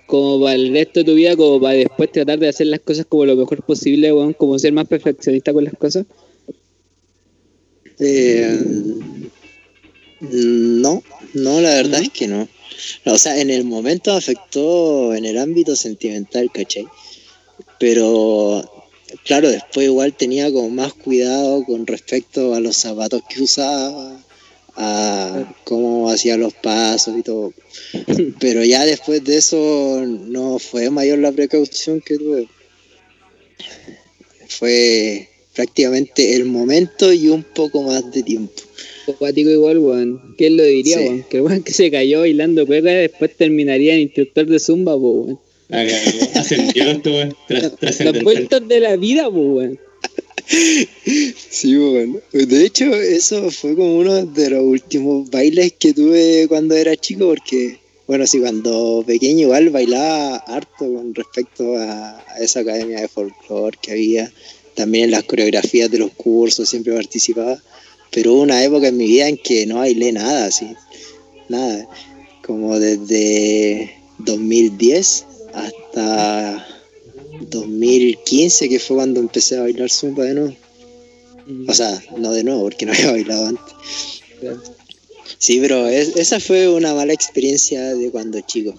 [0.07, 3.05] como para el resto de tu vida, como para después tratar de hacer las cosas
[3.05, 6.07] como lo mejor posible, weón, como ser más perfeccionista con las cosas?
[7.99, 8.61] Eh,
[10.21, 11.03] no,
[11.35, 12.49] no, la verdad es que no.
[13.05, 16.87] No, O sea, en el momento afectó en el ámbito sentimental, ¿cachai?
[17.81, 18.76] Pero,
[19.25, 24.21] claro, después igual tenía como más cuidado con respecto a los zapatos que usaba,
[24.77, 27.53] a cómo hacía los pasos y todo.
[28.41, 32.49] Pero ya después de eso no fue mayor la precaución que tuve.
[34.49, 38.63] Fue prácticamente el momento y un poco más de tiempo.
[39.19, 40.35] Cuático igual, weón.
[40.37, 41.25] ¿Quién lo diría, Sí.
[41.31, 45.39] Que el weón que se cayó bailando cueca después terminaría en instructor de zumba, weón.
[46.35, 47.37] Ascendió esto, weón.
[47.49, 49.79] Tras- Las vueltas de la vida, pues, weón.
[51.51, 52.21] Sí, bueno.
[52.33, 57.27] De hecho, eso fue como uno de los últimos bailes que tuve cuando era chico,
[57.27, 63.09] porque, bueno, sí, cuando pequeño igual bailaba harto con respecto a, a esa academia de
[63.09, 64.33] folclore que había.
[64.75, 67.61] También en las coreografías de los cursos siempre participaba.
[68.13, 70.67] Pero hubo una época en mi vida en que no bailé nada, así.
[71.49, 71.89] Nada.
[72.47, 75.25] Como desde 2010
[75.57, 76.67] hasta
[77.51, 80.55] 2015, que fue cuando empecé a bailar zumba de nuevo.
[81.69, 83.75] O sea, no de nuevo, porque no había bailado antes.
[85.39, 88.75] Sí, pero es- esa fue una mala experiencia de cuando chico.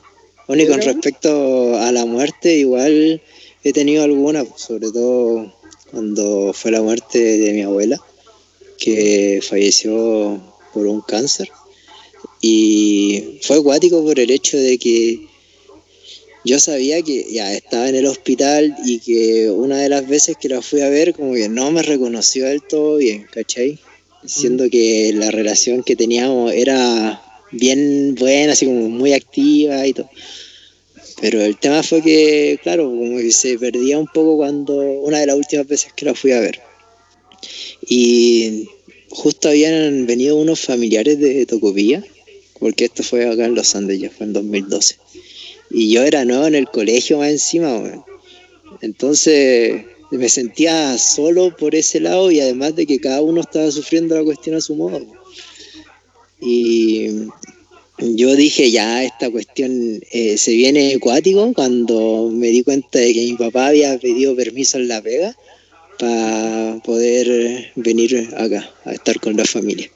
[0.47, 3.21] Bueno, y con respecto a la muerte, igual
[3.63, 5.53] he tenido alguna, sobre todo
[5.91, 7.97] cuando fue la muerte de mi abuela,
[8.77, 10.39] que falleció
[10.73, 11.49] por un cáncer.
[12.41, 15.27] Y fue acuático por el hecho de que
[16.47, 20.47] yo sabía que ya estaba en el hospital y que una de las veces que
[20.47, 23.77] la fui a ver como que no me reconoció del todo bien, ¿cachai?
[24.25, 30.09] Siendo que la relación que teníamos era bien buena, así como muy activa y todo.
[31.19, 35.27] Pero el tema fue que, claro, como que se perdía un poco cuando, una de
[35.27, 36.61] las últimas veces que la fui a ver.
[37.89, 38.69] Y
[39.09, 42.03] justo habían venido unos familiares de Tocopilla,
[42.59, 44.95] porque esto fue acá en Los Andes, ya fue en 2012.
[45.69, 48.03] Y yo era nuevo en el colegio más encima, weón.
[48.81, 54.15] Entonces me sentía solo por ese lado y además de que cada uno estaba sufriendo
[54.15, 55.05] la cuestión a su modo.
[56.39, 57.07] Y
[57.99, 63.25] yo dije, ya, esta cuestión eh, se viene acuático cuando me di cuenta de que
[63.25, 65.35] mi papá había pedido permiso en La Vega
[65.97, 69.89] para poder venir acá a estar con la familia.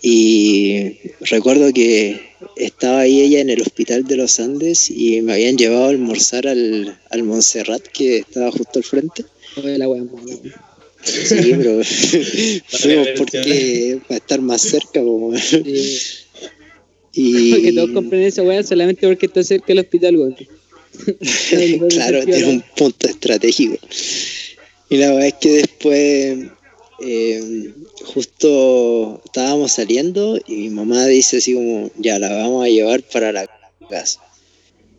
[0.00, 2.31] Y recuerdo que
[2.64, 6.46] estaba ahí ella en el hospital de los Andes y me habían llevado a almorzar
[6.46, 9.24] al, al Montserrat que estaba justo al frente.
[9.56, 10.10] La weón.
[11.02, 11.80] Sí, pero
[12.68, 15.02] fuimos porque para estar más cerca.
[15.02, 15.64] Como, Sí.
[17.14, 20.36] y Que todos compren esa weá solamente porque está cerca del hospital, weón.
[21.90, 23.76] claro, es un punto estratégico.
[24.88, 26.38] Y la verdad es que después,
[27.04, 27.72] eh,
[28.14, 33.32] justo estábamos saliendo y mi mamá dice así como, ya la vamos a llevar para
[33.32, 33.48] la
[33.90, 34.20] casa.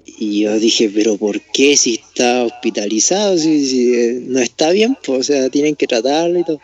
[0.06, 3.38] Y yo dije, pero ¿por qué si está hospitalizado?
[3.38, 6.60] Si, si, eh, no está bien, pues, o sea, tienen que tratarlo y todo.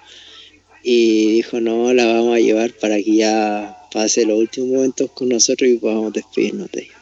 [0.84, 5.30] Y dijo, no, la vamos a llevar para que ya pase los últimos momentos con
[5.30, 6.93] nosotros y podamos despedirnos de ella.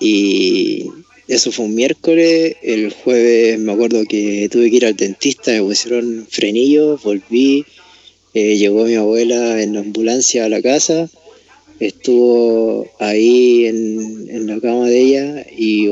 [0.00, 0.90] Y
[1.28, 5.62] eso fue un miércoles, el jueves me acuerdo que tuve que ir al dentista, me
[5.62, 7.66] pusieron frenillos, volví,
[8.32, 11.10] eh, llegó mi abuela en la ambulancia a la casa,
[11.80, 15.86] estuvo ahí en, en la cama de ella y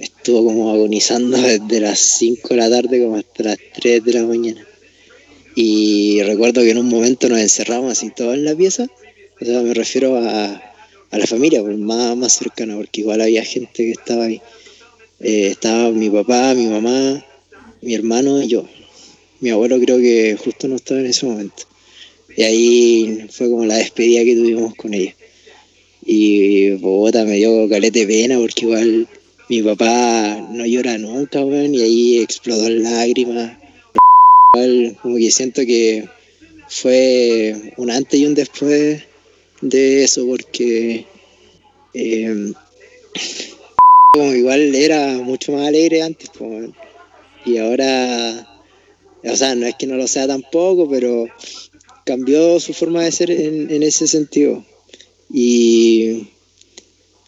[0.00, 4.22] estuvo como agonizando desde las 5 de la tarde como hasta las 3 de la
[4.24, 4.66] mañana.
[5.54, 8.86] Y recuerdo que en un momento nos encerramos así todos en la pieza,
[9.40, 10.62] o sea, me refiero a,
[11.10, 14.40] a la familia pues, más, más cercana, porque igual había gente que estaba ahí.
[15.22, 17.22] Eh, estaba mi papá, mi mamá,
[17.82, 18.66] mi hermano y yo.
[19.40, 21.64] Mi abuelo creo que justo no estaba en ese momento.
[22.34, 25.14] Y ahí fue como la despedida que tuvimos con ella.
[26.06, 29.08] Y Bogotá me dio calete pena porque igual
[29.50, 33.58] mi papá no llora nunca, weón, y ahí explotó en lágrimas.
[34.54, 36.08] Igual como que siento que
[36.68, 39.02] fue un antes y un después
[39.60, 41.04] de eso porque
[41.92, 42.52] eh,
[44.12, 46.70] como igual era mucho más alegre antes pues,
[47.44, 48.46] y ahora
[49.22, 51.26] o sea no es que no lo sea tampoco pero
[52.04, 54.64] cambió su forma de ser en, ese sentido.
[55.32, 56.26] Y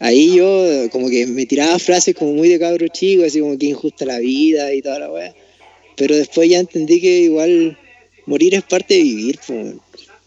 [0.01, 3.67] ahí yo como que me tiraba frases como muy de cabro chico así como que
[3.67, 5.35] injusta la vida y toda la weá.
[5.97, 7.79] Pero después ya entendí que igual
[8.27, 9.75] morir es parte de vivir pues,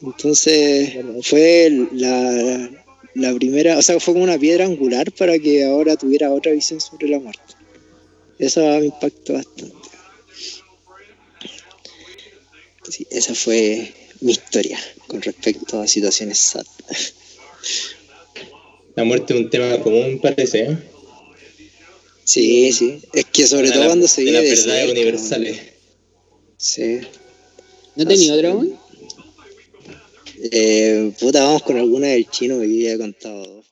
[0.02, 2.70] entonces fue la,
[3.15, 6.80] la primera, o sea, fue como una piedra angular para que ahora tuviera otra visión
[6.82, 7.41] sobre la muerte.
[8.38, 9.73] Eso me impactó bastante.
[12.89, 16.65] Sí, esa fue mi historia con respecto a situaciones sad.
[18.95, 20.78] La muerte es un tema común, parece, ¿eh?
[22.23, 23.01] Sí, sí.
[23.13, 24.91] Es que sobre Una de todo la- cuando se de vive las de verdades cerca,
[24.91, 25.62] universales.
[26.58, 26.99] Sí.
[27.95, 28.80] ¿No tenía weón?
[30.51, 33.64] Eh, puta, vamos con alguna del chino que ya he contado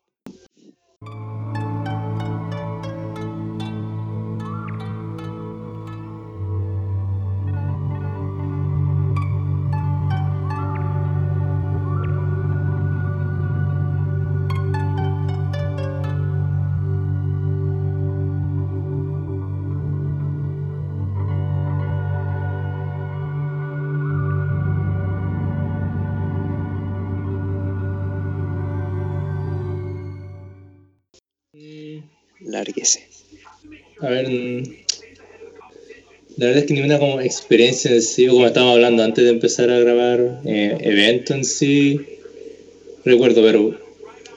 [36.38, 39.70] la verdad es que ninguna como experiencia en sí, como estábamos hablando antes de empezar
[39.70, 42.00] a grabar, eh, evento en sí,
[43.06, 43.78] recuerdo, pero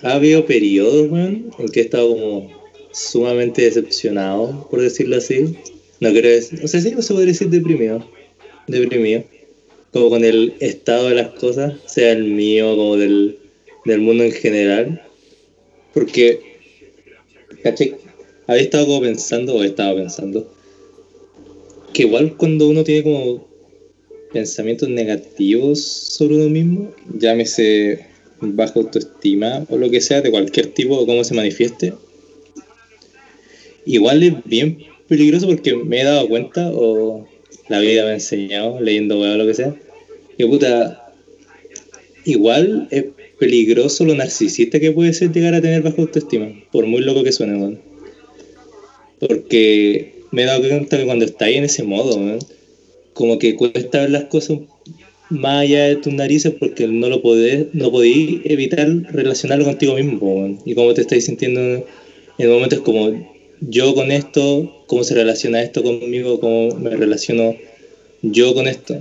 [0.02, 2.52] ha habido periodos, weón, en que he estado como
[2.92, 5.56] sumamente decepcionado, por decirlo así.
[6.00, 8.06] No quiero decir, o sea, sí, se podría decir deprimido,
[8.66, 9.24] deprimido,
[9.92, 13.38] como con el estado de las cosas, sea el mío como del,
[13.86, 15.02] del mundo en general,
[15.94, 16.40] porque,
[17.62, 17.94] caché,
[18.46, 20.52] había estado pensando, o estaba pensando,
[21.92, 23.48] que igual cuando uno tiene como
[24.32, 28.06] pensamientos negativos sobre uno mismo, llámese
[28.40, 31.94] bajo autoestima o lo que sea, de cualquier tipo o cómo se manifieste,
[33.84, 34.78] igual es bien
[35.08, 37.26] peligroso porque me he dado cuenta, o
[37.68, 39.74] la vida me ha enseñado, leyendo o lo que sea,
[40.36, 41.12] que puta,
[42.24, 43.06] igual es
[43.38, 47.32] peligroso lo narcisista que puede ser llegar a tener bajo autoestima, por muy loco que
[47.32, 47.85] suene, weón.
[49.28, 52.38] Porque me he dado cuenta que cuando estáis en ese modo,
[53.12, 54.58] como que cuesta ver las cosas
[55.30, 60.58] más allá de tus narices porque no lo podés, no podéis evitar relacionarlo contigo mismo,
[60.64, 61.84] y cómo te estáis sintiendo
[62.38, 63.10] en momentos como
[63.60, 67.56] yo con esto, cómo se relaciona esto conmigo, cómo me relaciono
[68.22, 69.00] yo con esto.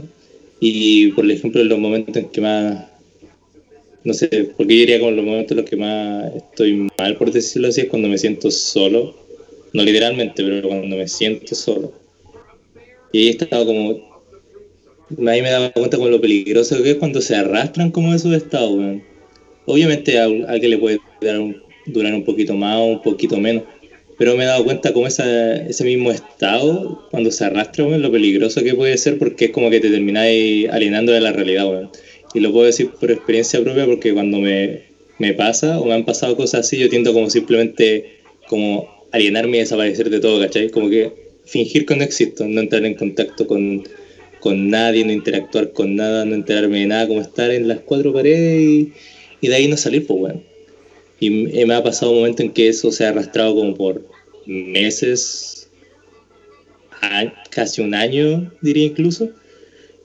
[0.60, 2.86] Y por ejemplo, en los momentos en que más,
[4.04, 7.32] no sé, porque yo diría como los momentos en los que más estoy mal, por
[7.32, 9.14] decirlo así, es cuando me siento solo,
[9.76, 11.92] no literalmente, pero cuando me siento solo.
[13.12, 14.24] Y ahí he estado como,
[15.28, 18.72] ahí me daba cuenta con lo peligroso que es cuando se arrastran como esos estados,
[18.72, 19.04] weón.
[19.66, 21.00] Obviamente a alguien le puede
[21.88, 23.64] durar un poquito más o un poquito menos,
[24.18, 28.12] pero me he dado cuenta como esa, ese mismo estado, cuando se arrastra, weón, lo
[28.12, 31.90] peligroso que puede ser porque es como que te termináis alienando de la realidad, weón.
[32.34, 34.84] Y lo puedo decir por experiencia propia porque cuando me,
[35.20, 39.60] me pasa o me han pasado cosas así, yo tiendo como simplemente como alienarme y
[39.62, 40.70] desaparecer de todo, ¿cachai?
[40.70, 41.12] Como que
[41.46, 43.82] fingir que no existo, no entrar en contacto con,
[44.40, 48.14] con nadie, no interactuar con nada, no enterarme de nada, como estar en las cuatro
[48.14, 48.88] paredes
[49.42, 50.42] y, de ahí no salir, pues, weón.
[51.20, 54.02] Y m- me ha pasado un momento en que eso se ha arrastrado como por
[54.46, 55.68] meses,
[57.52, 59.30] casi un año, diría incluso.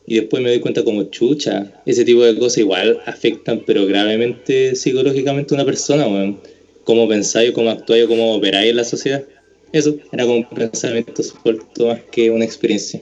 [0.06, 4.74] Y después me doy cuenta como chucha, ese tipo de cosas igual afectan, pero gravemente
[4.74, 6.36] psicológicamente a una persona, weón.
[6.84, 9.24] Cómo pensáis, cómo actuáis, cómo operáis en la sociedad.
[9.72, 13.00] Eso era como un pensamiento suelto más que una experiencia.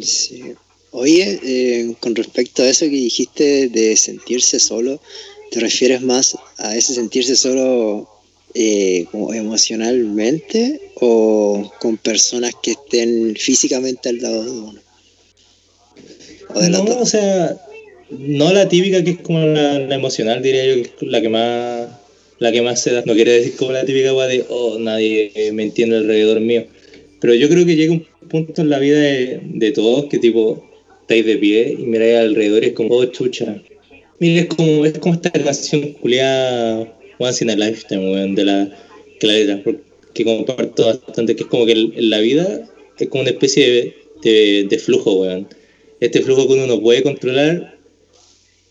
[0.00, 0.54] Sí.
[0.90, 5.00] Oye, eh, con respecto a eso que dijiste de sentirse solo,
[5.50, 8.08] ¿te refieres más a ese sentirse solo
[8.54, 14.80] eh, como emocionalmente o con personas que estén físicamente al lado de uno?
[16.54, 17.56] O de No, o sea,
[18.10, 21.28] no la típica que es como la, la emocional, diría yo, que es la que
[21.28, 21.88] más
[22.38, 23.02] la que más se da.
[23.06, 26.66] No quiere decir como la típica weá de, oh, nadie me entiende alrededor mío.
[27.20, 30.64] Pero yo creo que llega un punto en la vida de, de todos que tipo,
[31.02, 33.62] estáis de pie y miráis alrededor y es como, oh, chucha.
[34.18, 38.76] Mira, es como, es como esta canción culiada Once in a Lifetime, weón, de la,
[39.18, 39.62] que la letra,
[40.12, 42.68] que comparto bastante, que es como que en la vida
[42.98, 45.48] es como una especie de, de, de flujo, weón
[46.04, 47.78] este flujo que uno no puede controlar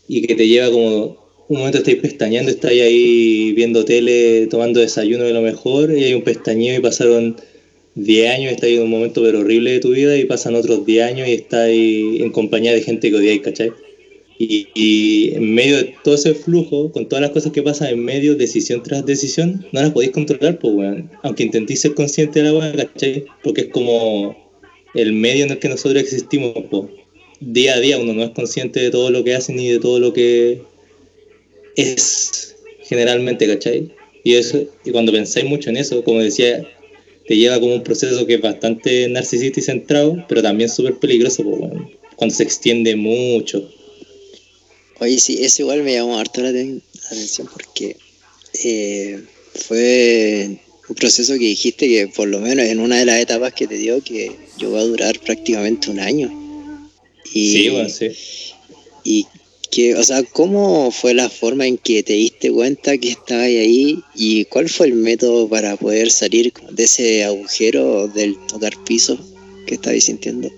[0.06, 5.24] y que te lleva como un momento estáis pestañeando, estáis ahí viendo tele, tomando desayuno
[5.24, 7.36] de lo mejor y hay un pestañeo y pasaron
[7.94, 11.04] 10 años, estáis en un momento pero horrible de tu vida y pasan otros 10
[11.04, 13.72] años y estáis en compañía de gente que odiáis, ¿cachai?
[14.36, 18.34] Y, en medio de todo ese flujo, con todas las cosas que pasan en medio,
[18.34, 21.08] decisión tras decisión, no las podéis controlar, pues, weón.
[21.22, 23.26] Aunque intentéis ser consciente de la weá, ¿cachai?
[23.44, 24.36] Porque es como
[24.94, 26.90] el medio en el que nosotros existimos, pues
[27.40, 30.00] día a día uno no es consciente de todo lo que hace ni de todo
[30.00, 30.62] lo que
[31.76, 32.54] es
[32.88, 33.90] generalmente, ¿cachai?
[34.24, 36.66] Y, eso, y cuando pensáis mucho en eso, como decía,
[37.26, 41.42] te lleva como un proceso que es bastante narcisista y centrado, pero también súper peligroso,
[41.42, 43.70] bueno, cuando se extiende mucho.
[45.00, 47.96] Oye, sí, eso igual me llamó harto la, aten- la atención porque
[48.62, 49.20] eh,
[49.54, 50.58] fue
[50.88, 53.76] un proceso que dijiste que por lo menos en una de las etapas que te
[53.76, 56.30] dio que llegó a durar prácticamente un año.
[57.32, 58.08] Y, Sí, bueno, sí.
[59.02, 59.26] y
[59.96, 64.44] o sea, ¿cómo fue la forma en que te diste cuenta que estabas ahí y
[64.46, 69.18] cuál fue el método para poder salir de ese agujero del tocar piso
[69.66, 70.48] que estabas sintiendo?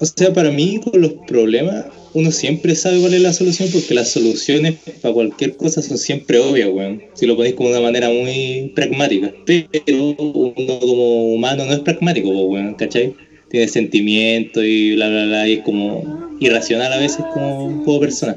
[0.00, 3.94] O sea, para mí con los problemas, uno siempre sabe cuál es la solución porque
[3.94, 7.02] las soluciones para cualquier cosa son siempre obvias, weón.
[7.14, 9.32] Si lo ponéis como una manera muy pragmática.
[9.44, 13.14] Pero uno como humano no es pragmático, weón, ¿cachai?
[13.50, 18.36] Tiene sentimientos y bla, bla, bla, y es como irracional a veces como, como persona.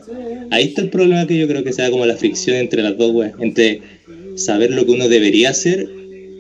[0.51, 3.11] Ahí está el problema que yo creo que sea como la fricción entre las dos,
[3.11, 3.33] weón.
[3.39, 3.81] Entre
[4.35, 5.87] saber lo que uno debería hacer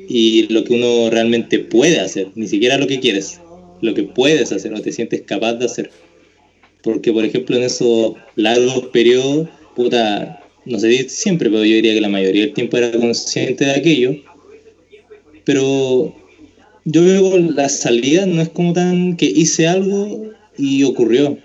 [0.07, 3.39] y lo que uno realmente puede hacer, ni siquiera lo que quieres,
[3.81, 5.89] lo que puedes hacer o te sientes capaz de hacer.
[6.83, 12.01] Porque, por ejemplo, en esos largos periodos, puta, no sé siempre, pero yo diría que
[12.01, 14.15] la mayoría del tiempo era consciente de aquello.
[15.45, 16.13] Pero
[16.85, 21.37] yo veo la salida no es como tan que hice algo y ocurrió.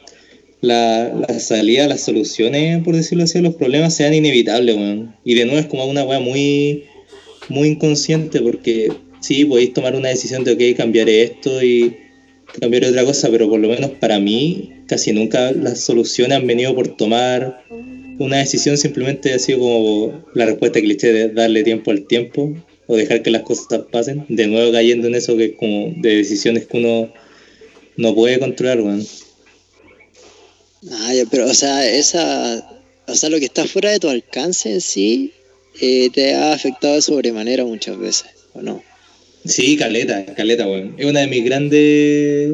[0.60, 5.14] La, la salida, las soluciones, por decirlo así, a los problemas sean inevitables, weón.
[5.24, 6.84] Y de nuevo es como una weá muy,
[7.48, 8.90] muy inconsciente porque
[9.20, 11.96] sí, podéis tomar una decisión de, ok, cambiaré esto y
[12.60, 16.74] cambiaré otra cosa, pero por lo menos para mí casi nunca las soluciones han venido
[16.74, 17.64] por tomar
[18.18, 22.54] una decisión simplemente ha sido como la respuesta cliché de darle tiempo al tiempo
[22.86, 26.66] o dejar que las cosas pasen, de nuevo cayendo en eso que como de decisiones
[26.66, 27.12] que uno
[27.96, 29.04] no puede controlar, weón.
[30.90, 32.68] Ah, ya, pero o sea, esa,
[33.06, 35.32] o sea, lo que está fuera de tu alcance en sí
[35.80, 38.82] eh, te ha afectado de sobremanera muchas veces, ¿o no?
[39.44, 40.94] Sí, caleta, caleta, weón.
[40.98, 42.52] Es una de mis grandes,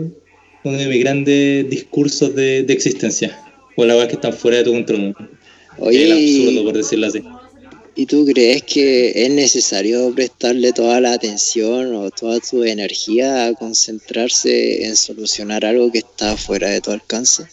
[0.64, 3.38] uno de mis grandes discursos de, de existencia.
[3.76, 5.16] O la verdad que están fuera de tu control.
[5.78, 7.22] Oye, el absurdo, por decirlo así.
[7.94, 13.54] ¿y tú crees que es necesario prestarle toda la atención o toda tu energía a
[13.54, 17.44] concentrarse en solucionar algo que está fuera de tu alcance?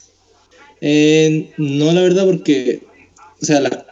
[0.81, 2.79] Eh, no, la verdad, porque,
[3.41, 3.85] o sea, las-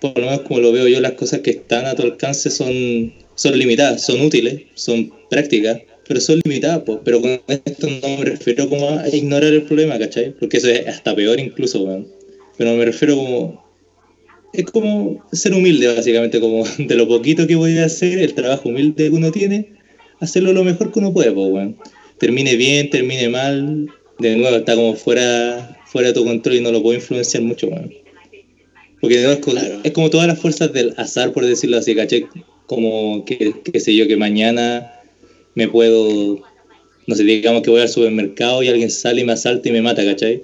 [0.00, 3.12] por lo menos como lo veo yo, las cosas que están a tu alcance son,
[3.34, 7.00] son limitadas, son útiles, son prácticas, pero son limitadas, pues.
[7.04, 10.32] Pero con esto no me refiero como a ignorar el problema, ¿cachai?
[10.38, 12.08] Porque eso es hasta peor incluso, weón.
[12.56, 13.64] Pero me refiero como...
[14.52, 18.68] Es como ser humilde, básicamente, como de lo poquito que voy a hacer, el trabajo
[18.70, 19.66] humilde que uno tiene,
[20.20, 21.76] hacerlo lo mejor que uno puede, pues, weón.
[22.18, 26.70] Termine bien, termine mal, de nuevo está como fuera, fuera de tu control y no
[26.70, 27.92] lo puedo influenciar mucho, weón.
[29.00, 29.80] Porque no, es, Claro.
[29.82, 32.26] es como todas las fuerzas del azar, por decirlo así, ¿cachai?
[32.66, 34.92] Como que, qué sé yo, que mañana
[35.54, 36.40] me puedo,
[37.06, 39.82] no sé, digamos que voy al supermercado y alguien sale y me asalta y me
[39.82, 40.42] mata, ¿cachai?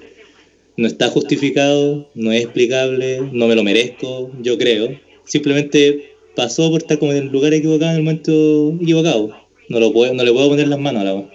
[0.76, 4.98] No está justificado, no es explicable, no me lo merezco, yo creo.
[5.24, 9.30] Simplemente pasó por estar como en el lugar equivocado en el momento equivocado.
[9.68, 11.30] No, lo puedo, no le puedo poner las manos a la.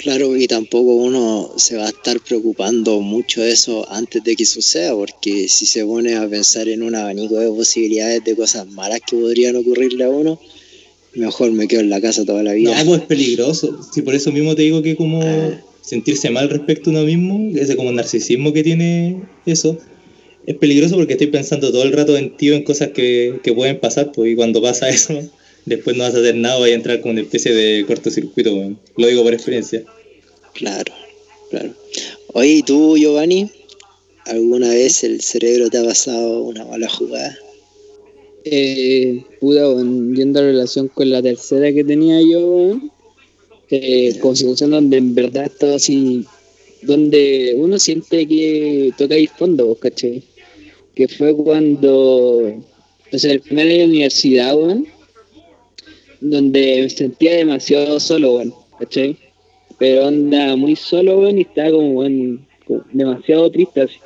[0.00, 4.44] Claro, y tampoco uno se va a estar preocupando mucho de eso antes de que
[4.46, 9.00] suceda, porque si se pone a pensar en un abanico de posibilidades de cosas malas
[9.06, 10.40] que podrían ocurrirle a uno,
[11.14, 12.82] mejor me quedo en la casa toda la No, vida.
[12.86, 13.80] pues es peligroso.
[13.92, 15.60] Sí, por eso mismo te digo que como Ah.
[15.82, 19.78] sentirse mal respecto a uno mismo, ese como narcisismo que tiene eso,
[20.46, 23.80] es peligroso porque estoy pensando todo el rato en ti en cosas que, que pueden
[23.80, 25.18] pasar, pues, y cuando pasa eso,
[25.68, 28.78] después no vas a hacer nada, vas a entrar como una especie de cortocircuito, weón.
[28.96, 29.84] Lo digo por experiencia.
[30.54, 30.92] Claro,
[31.50, 31.74] claro.
[32.34, 33.50] Oye, ¿y tú, Giovanni?
[34.26, 37.36] ¿Alguna vez el cerebro te ha pasado una mala jugada?
[38.44, 42.92] Eh, puta, weón, yendo a relación con la tercera que tenía yo, weón,
[43.70, 46.24] eh, como situación donde en verdad estaba así,
[46.82, 50.22] donde uno siente que toca ir fondo, ¿cachai?
[50.94, 52.62] Que fue cuando,
[53.12, 54.86] o sea, el primer año de universidad, weón,
[56.20, 59.16] donde me sentía demasiado solo, weón, ¿cachai?
[59.78, 62.46] Pero anda muy solo, weón, y estaba como, weón,
[62.92, 63.96] demasiado triste así.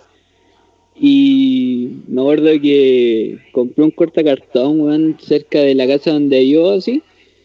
[0.95, 7.03] Y me acuerdo que compré un cortacartón, weón, cerca de la casa donde vivo, así.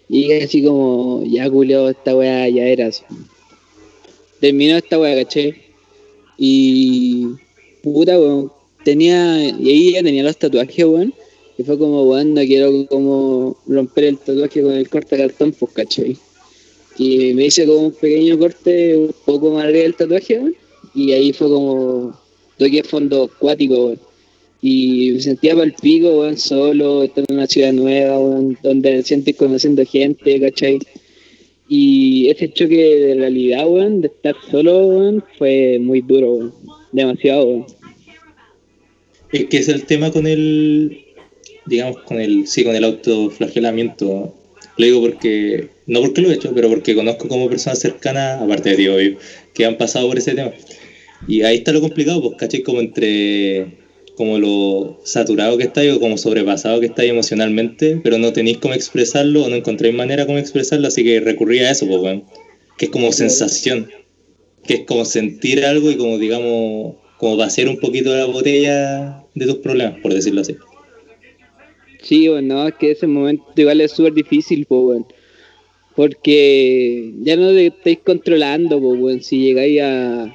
[0.09, 3.03] Y así como, ya culiao, esta weá ya era así.
[4.39, 5.55] Terminó esta weá, caché.
[6.37, 7.27] Y
[7.81, 8.51] puta, weón,
[8.83, 11.13] tenía, y ahí ya tenía los tatuajes, weón.
[11.57, 16.15] Y fue como, weón, no quiero como romper el tatuaje con el cortacartón, pues, caché.
[16.99, 20.53] Y me hice como un pequeño corte, un poco más arriba del tatuaje.
[20.93, 22.19] Y ahí fue como,
[22.57, 23.99] toqué fondo acuático, weón.
[24.61, 28.17] Y me sentía para el pico, weón, solo, estar en una ciudad nueva,
[28.61, 30.79] donde sientes conociendo gente, ¿cachai?
[31.67, 36.53] Y ese choque de realidad, weón, de estar solo, weón, fue muy duro, weón.
[36.91, 37.65] Demasiado, weón.
[39.31, 41.06] Es que es el tema con el,
[41.67, 44.33] digamos, con el, sí, con el autoflagelamiento.
[44.77, 48.71] Lo digo porque, no porque lo he hecho, pero porque conozco como personas cercanas, aparte
[48.71, 49.17] de ti, obvio,
[49.53, 50.51] que han pasado por ese tema.
[51.27, 52.61] Y ahí está lo complicado, pues, ¿cachai?
[52.61, 53.77] Como entre,
[54.15, 58.73] como lo saturado que estáis o como sobrepasado que estáis emocionalmente, pero no tenéis cómo
[58.73, 62.23] expresarlo o no encontréis manera cómo expresarlo, así que recurrí a eso, pues, weón.
[62.77, 63.89] Que es como sensación,
[64.65, 69.45] que es como sentir algo y como, digamos, como vaciar un poquito la botella de
[69.45, 70.55] tus problemas, por decirlo así.
[72.07, 75.05] Sí, weón, no, es que ese momento igual es súper difícil, po, weón.
[75.95, 79.21] Porque ya no te estáis controlando, po, weón.
[79.21, 80.33] Si llegáis a,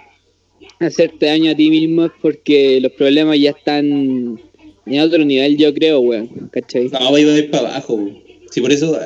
[0.80, 4.38] hacerte daño a ti mismo es porque los problemas ya están
[4.86, 6.88] en otro nivel, yo creo, weón, ¿cachai?
[6.88, 7.94] No, va a ir para abajo.
[7.94, 8.18] weón.
[8.50, 8.98] Sí, por eso,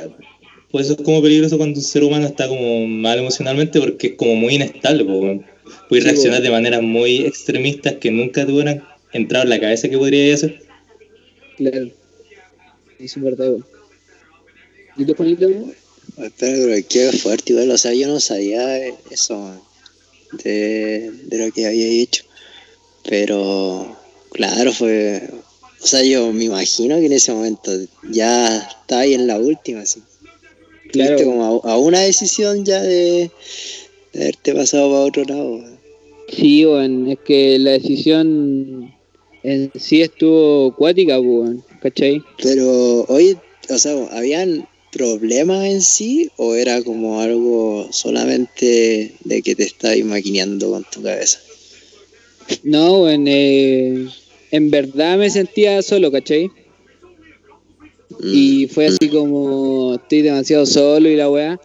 [0.73, 4.13] por eso es como peligroso cuando un ser humano está como mal emocionalmente, porque es
[4.15, 5.45] como muy inestable, po, weón.
[5.89, 6.45] Puede Sí, reaccionar weón.
[6.45, 10.59] de maneras muy extremistas que nunca te hubieran entrado en la cabeza que podría hacer.
[11.59, 11.91] Claro.
[12.99, 13.67] Es verdad, weón.
[14.97, 15.49] ¿Y tú, Juanito?
[16.39, 19.61] Pero qué fuerte igual, o sea, yo no sabía eso
[20.43, 22.25] de, de lo que había hecho.
[23.09, 23.97] Pero
[24.33, 25.29] claro, fue.
[25.83, 27.71] O sea, yo me imagino que en ese momento
[28.11, 30.03] ya estaba ahí en la última, así.
[30.91, 31.23] Claro.
[31.23, 33.31] Como a, a una decisión ya de,
[34.13, 35.61] de haberte pasado para otro lado.
[36.35, 38.93] Sí, weón, es que la decisión
[39.43, 42.23] en sí estuvo cuática, weón, ¿cachai?
[42.43, 43.37] Pero hoy,
[43.71, 49.99] o sea, ¿habían problemas en sí o era como algo solamente de que te estabas
[50.05, 51.39] maquineando con tu cabeza?
[52.65, 54.09] No, weón, eh,
[54.51, 56.49] en verdad me sentía solo, ¿cachai?
[58.19, 58.33] Mm.
[58.35, 61.61] Y fue así como estoy demasiado solo y la weá.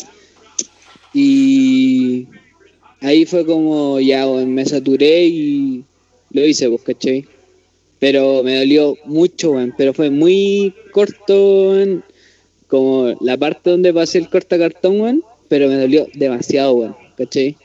[1.13, 2.28] Y
[2.99, 5.84] ahí fue como ya, me saturé y
[6.32, 7.26] lo hice, pues, ¿cachai?
[8.01, 12.03] Pero me dolió mucho, weón, pero fue muy corto, weón,
[12.67, 17.55] como la parte donde pasé el corta cartón, weón, pero me dolió demasiado, weón, ¿cachai?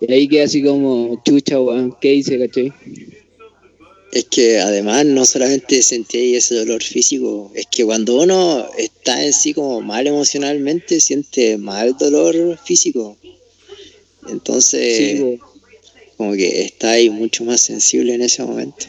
[0.00, 2.72] Y ahí quedé así como, chucha, weón, ¿qué hice, cachai?
[4.10, 9.32] Es que además no solamente sentí ese dolor físico, es que cuando uno está en
[9.32, 13.16] sí como mal emocionalmente, siente mal dolor físico.
[14.28, 15.38] Entonces, Sí,
[16.16, 18.86] como que está ahí mucho más sensible en ese momento.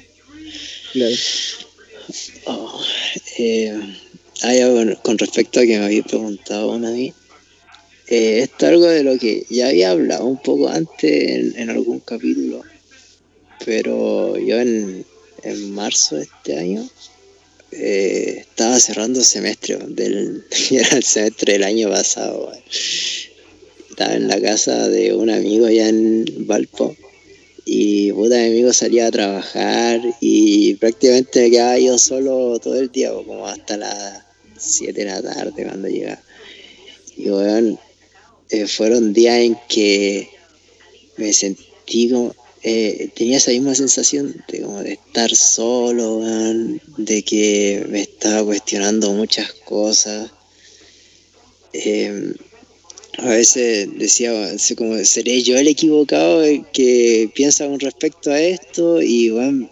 [2.46, 2.82] Oh,
[3.38, 3.78] eh,
[4.42, 7.14] ya, con respecto a que me había preguntado una vez,
[8.08, 12.00] eh, esto es algo de lo que ya había hablado un poco antes en, algún
[12.00, 12.64] capítulo,
[13.66, 15.06] pero yo en,
[15.44, 16.90] en marzo de este año
[17.72, 22.54] eh, estaba cerrando semestre, del, era el semestre del año pasado.
[23.90, 26.96] Estaba en la casa de un amigo allá en Valpo
[27.68, 32.92] y puta mi amigo salía a trabajar y prácticamente me quedaba yo solo todo el
[32.92, 34.24] día, como hasta las
[34.56, 36.22] 7 de la tarde cuando llegaba.
[37.18, 37.80] Y weón,
[38.52, 40.30] eh, fueron días en que
[41.18, 47.24] me sentí como, eh, tenía esa misma sensación de como de estar solo, weón, de
[47.24, 50.30] que me estaba cuestionando muchas cosas.
[51.74, 52.36] Eh,
[53.18, 54.32] a veces decía,
[54.78, 56.44] como, ¿seré yo el equivocado
[56.74, 59.02] que piensa con respecto a esto?
[59.02, 59.70] Y bueno,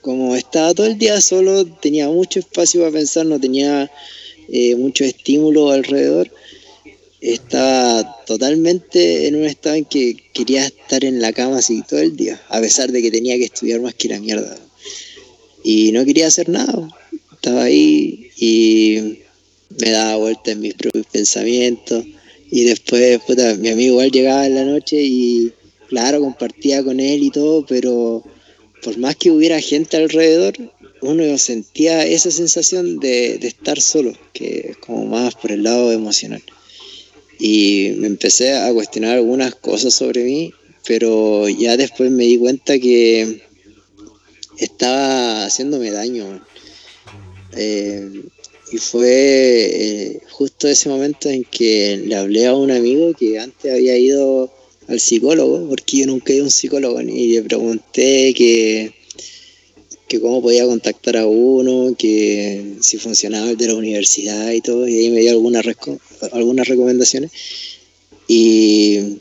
[0.00, 3.90] como estaba todo el día solo, tenía mucho espacio para pensar, no tenía
[4.48, 6.30] eh, mucho estímulo alrededor.
[7.20, 12.16] Estaba totalmente en un estado en que quería estar en la cama así todo el
[12.16, 14.56] día, a pesar de que tenía que estudiar más que la mierda.
[15.64, 16.88] Y no quería hacer nada.
[17.32, 19.18] Estaba ahí y
[19.80, 22.04] me daba vuelta en mis propios pensamientos.
[22.50, 25.52] Y después, puta, mi amigo igual llegaba en la noche y,
[25.88, 28.22] claro, compartía con él y todo, pero
[28.82, 30.54] por más que hubiera gente alrededor,
[31.02, 35.92] uno sentía esa sensación de, de estar solo, que es como más por el lado
[35.92, 36.42] emocional.
[37.38, 40.52] Y me empecé a cuestionar algunas cosas sobre mí,
[40.86, 43.42] pero ya después me di cuenta que
[44.58, 46.42] estaba haciéndome daño.
[48.72, 53.72] Y fue eh, justo ese momento en que le hablé a un amigo que antes
[53.72, 54.52] había ido
[54.88, 58.92] al psicólogo, porque yo nunca he ido a un psicólogo, y le pregunté que,
[60.08, 64.86] que cómo podía contactar a uno, que si funcionaba el de la universidad y todo,
[64.88, 65.64] y ahí me dio algunas,
[66.32, 67.30] algunas recomendaciones.
[68.28, 69.18] Y,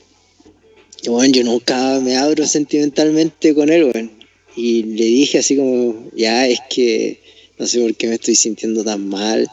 [1.04, 4.10] y bueno, yo nunca me abro sentimentalmente con él, bueno.
[4.56, 7.25] Y le dije así como, ya es que
[7.58, 9.50] no sé por qué me estoy sintiendo tan mal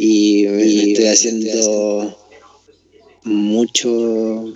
[0.00, 2.16] y me, me estoy haciendo
[3.24, 4.54] mucho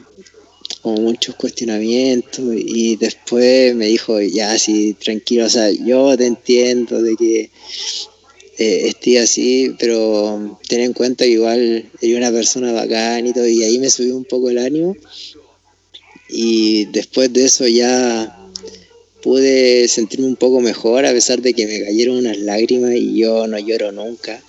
[0.82, 7.02] como muchos cuestionamientos y después me dijo ya sí tranquilo o sea yo te entiendo
[7.02, 7.50] de que
[8.58, 13.46] eh, estoy así pero ten en cuenta que igual eres una persona bacán y todo
[13.46, 14.96] y ahí me subió un poco el ánimo.
[16.28, 18.37] Y después de eso ya
[19.22, 23.46] pude sentirme un poco mejor a pesar de que me cayeron unas lágrimas y yo
[23.46, 24.42] no lloro nunca,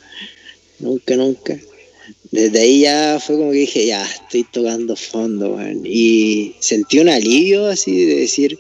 [0.80, 1.60] nunca, nunca.
[2.32, 5.82] Desde ahí ya fue como que dije, ya, estoy tocando fondo, weón.
[5.84, 8.60] Y sentí un alivio así de decir,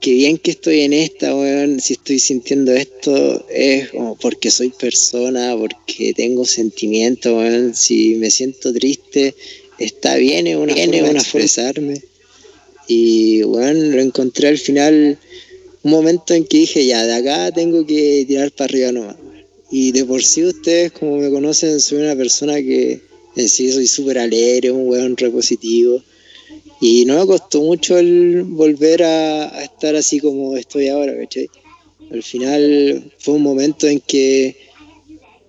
[0.00, 1.80] qué bien que estoy en esta, weón.
[1.80, 7.74] Si estoy sintiendo esto es como porque soy persona, porque tengo sentimientos, weón.
[7.74, 9.34] Si me siento triste,
[9.78, 12.09] está bien, es una, forma de expresarme.
[12.92, 15.16] Y bueno, lo encontré al final
[15.84, 19.16] un momento en que dije, ya, de acá tengo que tirar para arriba nomás.
[19.70, 23.00] Y de por sí ustedes, como me conocen, soy una persona que
[23.36, 26.02] en sí soy súper alegre, un weón repositivo.
[26.80, 31.48] Y no me costó mucho el volver a, a estar así como estoy ahora, ¿cachai?
[32.10, 34.56] Al final fue un momento en que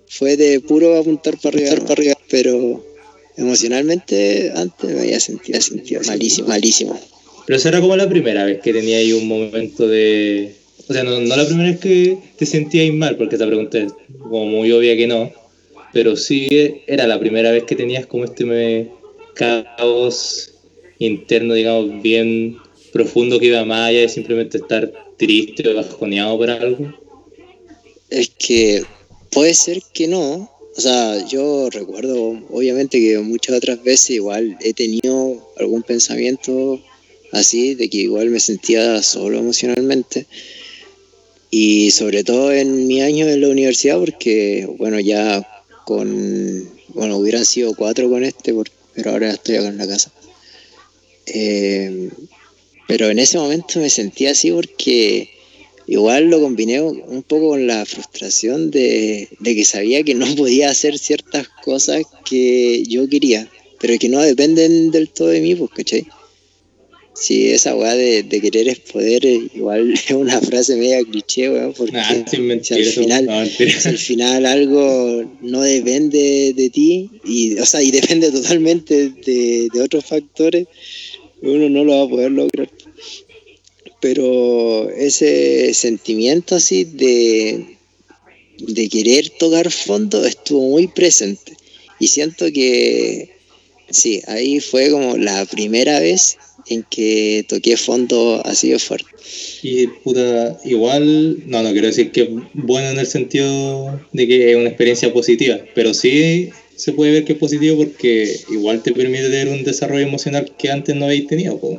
[0.06, 2.84] fue de puro apuntar para arriba, para arriba, pero
[3.36, 7.11] emocionalmente antes me había sentido, sentido malísimo, malísimo.
[7.46, 10.54] Pero esa era como la primera vez que tenía ahí un momento de...
[10.88, 13.92] O sea, no, no la primera vez que te sentías mal, porque esta pregunta es
[14.22, 15.32] como muy obvia que no,
[15.92, 16.48] pero sí
[16.86, 18.88] era la primera vez que tenías como este me-
[19.34, 20.52] caos
[20.98, 22.58] interno, digamos, bien
[22.92, 26.94] profundo que iba más allá de simplemente estar triste o bajoneado por algo.
[28.10, 28.82] Es que
[29.30, 30.50] puede ser que no.
[30.74, 36.80] O sea, yo recuerdo, obviamente, que muchas otras veces igual he tenido algún pensamiento
[37.32, 40.26] así, de que igual me sentía solo emocionalmente.
[41.50, 45.46] Y sobre todo en mi año en la universidad, porque, bueno, ya
[45.84, 48.54] con, bueno, hubieran sido cuatro con este,
[48.94, 50.12] pero ahora estoy acá en la casa.
[51.26, 52.10] Eh,
[52.88, 55.30] pero en ese momento me sentía así porque
[55.86, 60.70] igual lo combiné un poco con la frustración de, de que sabía que no podía
[60.70, 63.48] hacer ciertas cosas que yo quería,
[63.80, 66.06] pero que no dependen del todo de mí, pues, ¿cachai?
[67.14, 71.50] Sí, esa weá de, de querer es poder, eh, igual es una frase media cliché,
[71.50, 73.80] weón, porque Nah, sin si mentir, al eso- final, no, mentira.
[73.80, 79.68] si al final algo no depende de ti, y, o sea, y depende totalmente de,
[79.72, 80.66] de otros factores,
[81.42, 82.70] uno no lo va a poder lograr.
[84.00, 87.76] Pero ese sentimiento así de,
[88.58, 91.52] de querer tocar fondo estuvo muy presente.
[92.00, 93.30] Y siento que
[93.90, 96.36] sí, ahí fue como la primera vez
[96.68, 99.08] en que toqué fondo así de fuerte.
[99.62, 104.56] Y puta, igual, no, no quiero decir que bueno en el sentido de que es
[104.56, 109.24] una experiencia positiva, pero sí se puede ver que es positivo porque igual te permite
[109.24, 111.58] tener un desarrollo emocional que antes no habéis tenido.
[111.58, 111.78] po.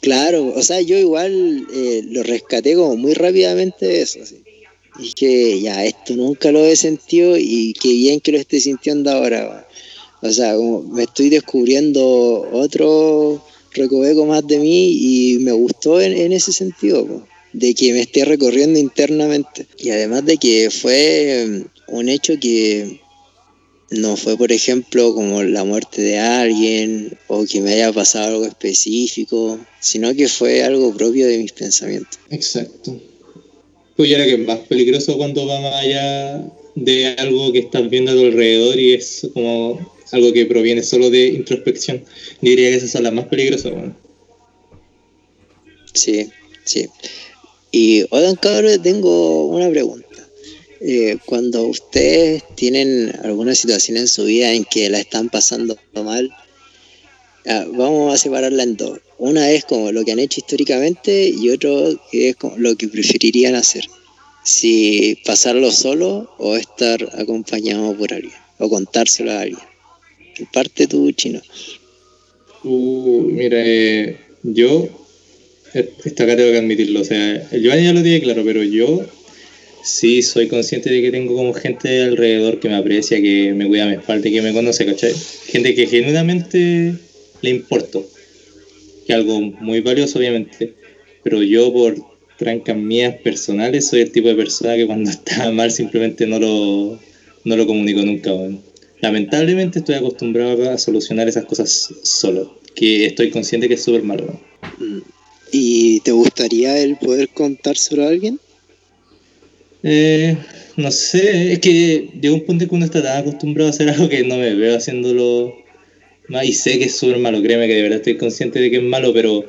[0.00, 4.22] Claro, o sea, yo igual eh, lo rescaté como muy rápidamente eso.
[4.22, 4.36] Así.
[4.98, 9.10] Y que ya, esto nunca lo he sentido y qué bien que lo esté sintiendo
[9.10, 9.66] ahora.
[10.22, 13.42] O sea, como me estoy descubriendo otro
[13.76, 18.78] recoveco más de mí y me gustó en, ese sentido, de que me esté recorriendo
[18.78, 19.66] internamente.
[19.78, 23.00] Y además de que fue mm, un hecho que
[23.90, 28.46] no fue, por ejemplo, como la muerte de alguien o que me haya pasado algo
[28.46, 32.18] específico, sino que fue algo propio de mis pensamientos.
[32.30, 33.00] Exacto.
[33.96, 38.12] Pues ya que es más peligroso cuando va más allá de algo que estás viendo
[38.12, 42.04] a tu alrededor y es como algo que proviene solo de introspección.
[42.40, 43.72] Diría que esas son las más peligrosas.
[43.72, 43.96] bueno.
[45.94, 46.30] Sí,
[46.64, 46.88] sí.
[47.72, 50.06] Y oigan, cabros, tengo una pregunta.
[50.80, 56.30] Eh, cuando ustedes tienen alguna situación en su vida en que la están pasando mal,
[57.46, 59.00] ah, vamos a separarla en dos.
[59.18, 63.54] Una es como lo que han hecho históricamente y otro es como lo que preferirían
[63.54, 63.84] hacer.
[64.44, 69.75] Si pasarlo solo o estar acompañado por alguien o contárselo a alguien.
[70.52, 71.40] Parte tu chino.
[72.64, 74.88] Uh, mira, eh, yo,
[75.74, 78.62] eh, esta acá tengo que admitirlo, o sea, el Giovanni ya lo tiene claro, pero
[78.62, 79.06] yo
[79.84, 83.86] sí soy consciente de que tengo como gente alrededor que me aprecia, que me cuida
[83.86, 85.14] mi espalda y que me conoce, ¿cachai?
[85.46, 86.94] Gente que genuinamente
[87.40, 88.04] le importo,
[89.06, 90.74] que algo muy valioso, obviamente,
[91.22, 91.96] pero yo por
[92.36, 96.98] trancas mías personales soy el tipo de persona que cuando está mal simplemente no lo,
[97.44, 98.60] no lo comunico nunca, weón.
[99.00, 104.40] Lamentablemente estoy acostumbrado a solucionar esas cosas solo, que estoy consciente que es súper malo.
[105.52, 108.40] ¿Y te gustaría el poder contárselo a alguien?
[109.82, 110.36] Eh,
[110.76, 113.88] no sé, es que llega un punto en que uno está tan acostumbrado a hacer
[113.88, 115.54] algo que no me veo haciéndolo
[116.28, 118.78] más y sé que es súper malo, créeme que de verdad estoy consciente de que
[118.78, 119.44] es malo, pero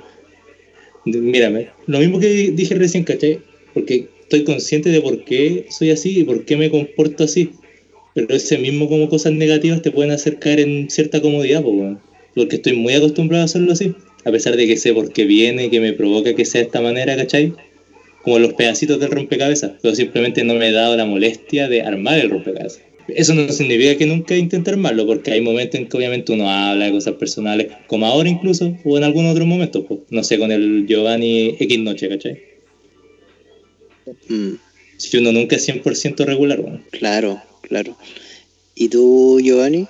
[1.06, 3.40] mírame, lo mismo que dije recién, ¿cachai?
[3.74, 7.52] Porque estoy consciente de por qué soy así y por qué me comporto así,
[8.18, 12.00] pero ese mismo como cosas negativas te pueden hacer caer en cierta comodidad, weón.
[12.34, 13.94] porque estoy muy acostumbrado a hacerlo así,
[14.26, 16.82] a pesar de que sé por qué viene, que me provoca que sea de esta
[16.82, 17.54] manera, ¿cachai?
[18.24, 22.18] como los pedacitos del rompecabezas, pero simplemente no me he dado la molestia de armar
[22.18, 22.82] el rompecabezas.
[23.08, 26.86] Eso no significa que nunca intente armarlo, porque hay momentos en que obviamente uno habla
[26.86, 30.88] de cosas personales, como ahora incluso, o en algún otro momento, no sé, con el
[30.88, 32.42] Giovanni X Noche, ¿cachai?
[34.28, 34.56] Mm,
[34.98, 36.82] Si uno nunca es 100% regular, bueno.
[36.90, 37.96] claro, claro.
[38.76, 39.88] ¿Y tú, Giovanni?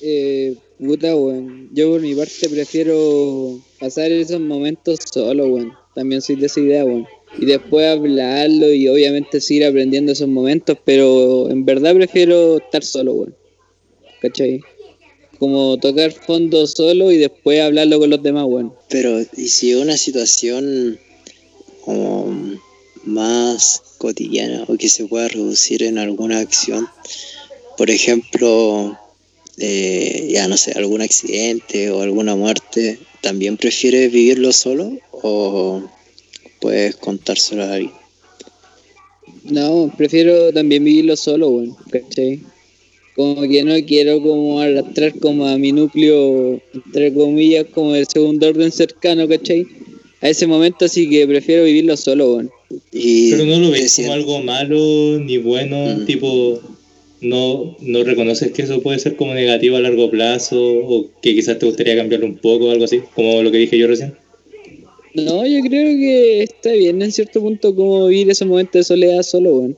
[0.00, 1.70] Eh, puta, weón.
[1.72, 5.72] Yo por mi parte prefiero pasar esos momentos solo, weón.
[5.94, 7.06] también soy de esa idea, weón.
[7.38, 13.12] Y después hablarlo y obviamente seguir aprendiendo esos momentos, pero en verdad prefiero estar solo,
[13.12, 13.36] weón.
[14.20, 14.60] ¿Cachai?
[15.38, 18.72] Como tocar fondo solo y después hablarlo con los demás, weón.
[18.88, 20.98] Pero, ¿y si una situación
[21.82, 22.58] como
[23.08, 26.86] más cotidiana o que se pueda reducir en alguna acción?
[27.76, 28.98] Por ejemplo,
[29.58, 35.82] eh, ya no sé, algún accidente o alguna muerte, ¿también prefieres vivirlo solo o
[36.60, 37.92] puedes contárselo a alguien?
[39.44, 41.76] No, prefiero también vivirlo solo, weón.
[41.90, 42.40] ¿Cachai?
[43.16, 48.48] Como que no quiero como arrastrar como a mi núcleo, entre comillas, como el segundo
[48.48, 49.66] orden cercano, ¿cachai?
[50.20, 52.50] A ese momento así que prefiero vivirlo solo, weón.
[52.92, 56.06] Y Pero no lo ves como algo malo ni bueno, Mm.
[56.06, 56.60] tipo,
[57.20, 61.58] no, no reconoces que eso puede ser como negativo a largo plazo o que quizás
[61.58, 64.14] te gustaría cambiarlo un poco o algo así, como lo que dije yo recién.
[65.14, 69.22] No, yo creo que está bien en cierto punto como vivir esos momentos de soledad
[69.22, 69.76] solo, weón.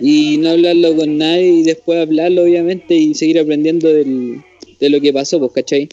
[0.00, 4.38] Y no hablarlo con nadie y después hablarlo, obviamente, y seguir aprendiendo del,
[4.80, 5.88] de lo que pasó, pues, ¿cachai?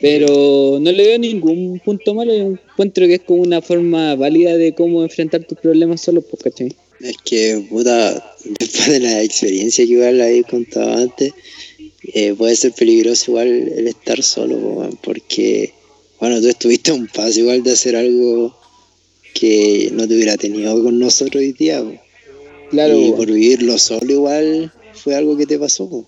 [0.00, 4.56] Pero no le veo ningún punto malo, yo encuentro que es como una forma válida
[4.56, 6.74] de cómo enfrentar tus problemas solo, pues, ¿cachai?
[7.00, 11.32] Es que, puta, después de la experiencia que igual habéis contado antes,
[12.14, 15.72] eh, puede ser peligroso igual el estar solo, porque,
[16.18, 18.56] bueno, tú estuviste a un paso igual de hacer algo
[19.34, 21.82] que no te hubiera tenido con nosotros hoy día.
[22.70, 26.06] Claro, y por vivirlo solo igual fue algo que te pasó, po.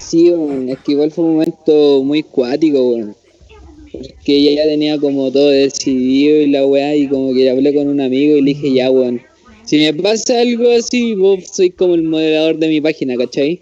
[0.00, 3.14] Sí, weón, es que igual fue un momento muy cuático, weón.
[3.92, 7.86] Porque ella ya tenía como todo decidido y la weá, y como que hablé con
[7.86, 9.20] un amigo y le dije, ya, weón,
[9.64, 13.60] si me pasa algo así, vos sois como el moderador de mi página, ¿cachai?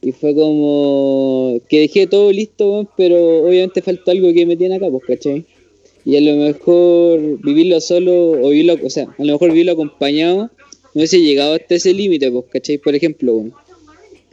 [0.00, 4.76] Y fue como que dejé todo listo, weón, pero obviamente faltó algo que me tiene
[4.76, 5.44] acá, pues, ¿cachai?
[6.04, 10.36] Y a lo mejor vivirlo solo, o vivirlo, o sea, a lo mejor vivirlo acompañado,
[10.38, 10.50] no
[10.94, 12.78] hubiese llegado hasta ese límite, pues, ¿cachai?
[12.78, 13.63] Por ejemplo, weón.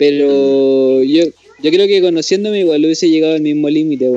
[0.01, 1.25] Pero yo,
[1.61, 4.09] yo creo que conociéndome igual hubiese llegado al mismo límite.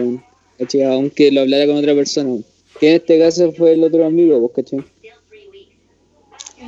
[0.59, 0.83] ¿Cachai?
[0.85, 2.43] Aunque lo hablara con otra persona.
[2.81, 4.83] Que en este caso fue el otro amigo, pues, ¿cachai?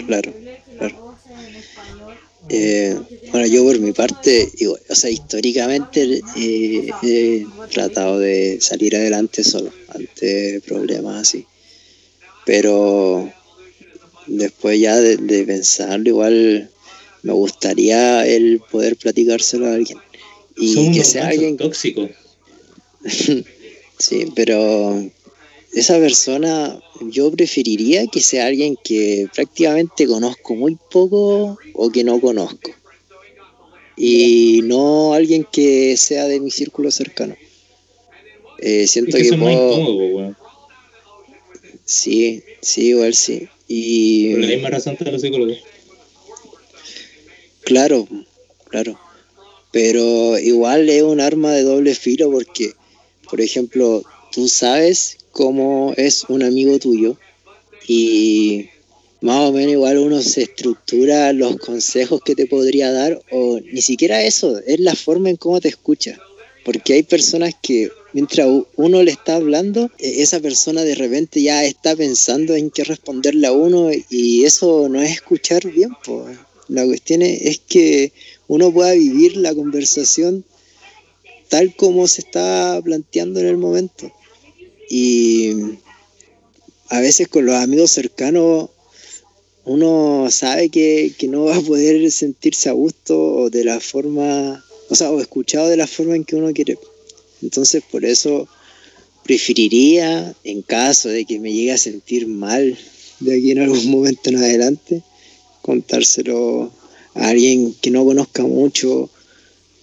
[0.07, 0.35] Claro,
[0.77, 1.17] claro.
[2.51, 2.95] Eh,
[3.33, 9.43] bueno, yo por mi parte, igual, o sea, históricamente eh, he tratado de salir adelante
[9.45, 11.47] solo ante problemas así.
[12.45, 13.33] Pero
[14.27, 16.71] después ya de, de pensarlo, igual
[17.27, 19.99] me gustaría el poder platicárselo a alguien.
[20.57, 22.11] Y que sea alguien tóxicos.
[23.99, 25.11] Sí, pero
[25.73, 32.21] esa persona yo preferiría que sea alguien que prácticamente conozco muy poco o que no
[32.21, 32.73] conozco.
[33.97, 37.37] Y no alguien que sea de mi círculo cercano.
[38.59, 39.73] Eh, Es siento que puedo...
[39.73, 40.37] incómodo, weón.
[41.87, 43.49] Sí, sí, igual sí.
[43.67, 45.57] Y Por la misma razón de los psicólogos.
[47.67, 48.07] Claro,
[48.71, 48.97] claro.
[49.73, 52.73] Pero igual es un arma de doble filo porque,
[53.29, 57.17] por ejemplo, tú sabes cómo es un amigo tuyo
[57.89, 58.67] y
[59.21, 63.83] más o menos igual uno se estructura los consejos que te podría dar o ni
[63.83, 66.17] siquiera eso, es la forma en cómo te escucha.
[66.65, 68.47] Porque hay personas que mientras
[68.77, 73.49] uno le está hablando, e- esa persona de repente ya está pensando en qué responderle
[73.49, 75.91] a uno y eso no es escuchar bien.
[76.05, 76.27] po.
[76.69, 78.13] La cuestión es, que
[78.49, 80.45] uno pueda vivir la conversación
[81.49, 84.13] tal como se está planteando en el momento.
[84.91, 85.53] Y
[86.89, 88.71] a veces con los amigos cercanos
[89.65, 94.65] uno sabe que, que no va a poder sentirse a gusto o de la forma,
[94.89, 96.79] o sea, o escuchado de la forma en que uno quiere.
[97.43, 98.49] Entonces por eso
[99.25, 102.79] preferiría, en caso de que me llegue a sentir mal
[103.21, 105.03] de aquí en algún momento en adelante,
[105.67, 106.71] contárselo
[107.15, 109.11] a alguien que no conozca mucho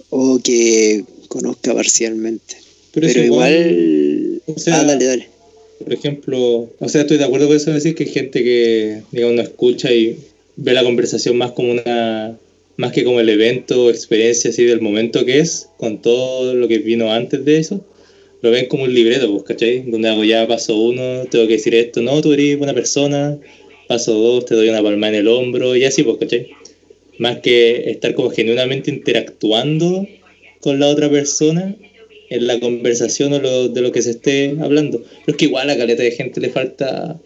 [0.10, 2.56] o que conozca parcialmente.
[2.94, 4.42] Pero, igual...
[4.46, 5.28] o sea, ah, dale, dale.
[5.84, 9.02] Por ejemplo, o sea, estoy de acuerdo con eso de decir que hay gente que,
[9.12, 10.18] digamos, no escucha y
[10.56, 12.38] ve la conversación más como una,
[12.78, 16.68] más que como el evento o experiencia así del momento que es, con todo lo
[16.68, 17.84] que vino antes de eso,
[18.42, 19.84] lo ven como un libreto, pues, ¿cachai?
[19.90, 23.38] Donde hago ya paso uno, tengo que decir esto, no, tú eres buena persona,
[23.88, 26.50] paso dos, te doy una palma en el hombro y así, pues, ¿cachai?
[27.18, 30.08] Más que estar como genuinamente interactuando
[30.62, 31.76] con la otra persona
[32.30, 35.00] en la conversación o lo, de lo que se esté hablando.
[35.00, 37.20] Pero es que igual a caleta de gente le falta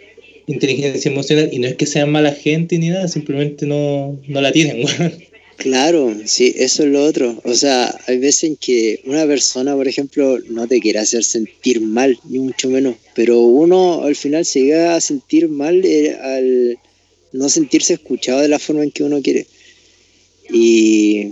[0.47, 4.51] inteligencia emocional y no es que sean mala gente ni nada, simplemente no, no la
[4.51, 5.26] tienen, weón.
[5.57, 7.41] Claro, sí, eso es lo otro.
[7.43, 11.81] O sea, hay veces en que una persona, por ejemplo, no te quiere hacer sentir
[11.81, 16.79] mal, ni mucho menos, pero uno al final se llega a sentir mal eh, al
[17.33, 19.47] no sentirse escuchado de la forma en que uno quiere.
[20.51, 21.31] Y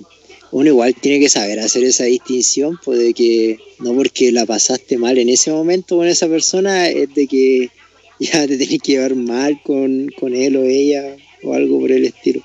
[0.52, 4.98] uno igual tiene que saber hacer esa distinción, pues de que no porque la pasaste
[4.98, 7.70] mal en ese momento con esa persona, es de que
[8.20, 12.06] ya te tenés que llevar mal con, con él o ella o algo por el
[12.06, 12.42] estilo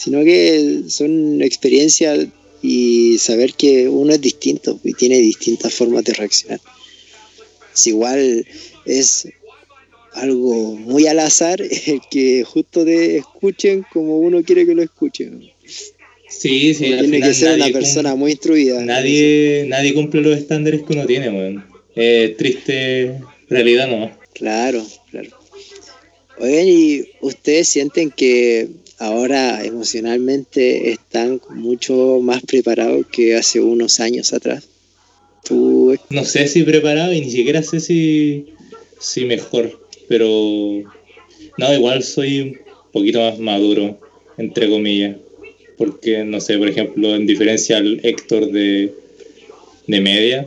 [0.00, 2.26] sino que son experiencias
[2.62, 6.58] y saber que uno es distinto y tiene distintas formas de reaccionar.
[7.74, 8.46] Es igual
[8.86, 9.28] es
[10.14, 15.50] algo muy al azar el que justo te escuchen como uno quiere que lo escuchen.
[16.30, 18.82] Sí, sí, tiene final que ser una persona muy instruida.
[18.82, 21.64] Nadie, nadie cumple los estándares que uno tiene, weón.
[21.94, 23.16] Eh, triste
[23.50, 24.16] realidad no.
[24.32, 25.28] Claro, claro.
[26.38, 28.68] Oigan, ¿y ustedes sienten que
[29.00, 34.68] ahora emocionalmente están mucho más preparados que hace unos años atrás?
[35.42, 38.46] ¿Tú No sé si preparado y ni siquiera sé si,
[39.00, 40.28] si mejor, pero
[41.56, 42.58] no, igual soy un
[42.92, 43.98] poquito más maduro,
[44.36, 45.16] entre comillas,
[45.78, 48.92] porque no sé, por ejemplo, en diferencia al Héctor de,
[49.86, 50.46] de media,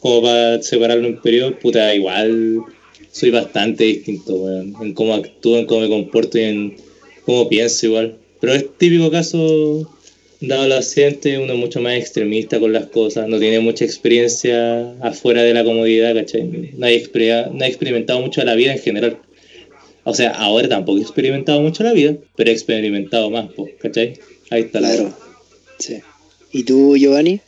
[0.00, 2.60] como para separarlo en periodo, puta, igual
[3.10, 6.76] soy bastante distinto, en cómo actúo, en cómo me comporto y en
[7.24, 8.16] cómo pienso igual.
[8.40, 9.90] Pero es típico caso,
[10.40, 14.92] dado el accidente, uno es mucho más extremista con las cosas, no tiene mucha experiencia
[15.00, 16.42] afuera de la comodidad, ¿cachai?
[16.76, 19.18] No hay, experia- no experimentado mucho la vida en general.
[20.06, 24.18] O sea, ahora tampoco he experimentado mucho la vida, pero he experimentado más, po, ¿cachai?
[24.50, 25.14] Ahí está la Claro.
[25.78, 26.00] Sí.
[26.52, 27.40] ¿Y tú, Giovanni?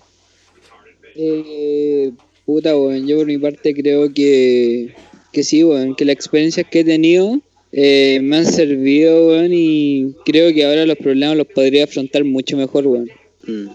[1.15, 2.11] Eh,
[2.45, 4.91] puta, weón, yo por mi parte creo que,
[5.33, 7.41] que sí, weón, que las experiencias que he tenido
[7.79, 12.57] eh, me han servido, weón, y creo que ahora los problemas los podría afrontar mucho
[12.57, 13.11] mejor, weón.
[13.47, 13.69] Mm.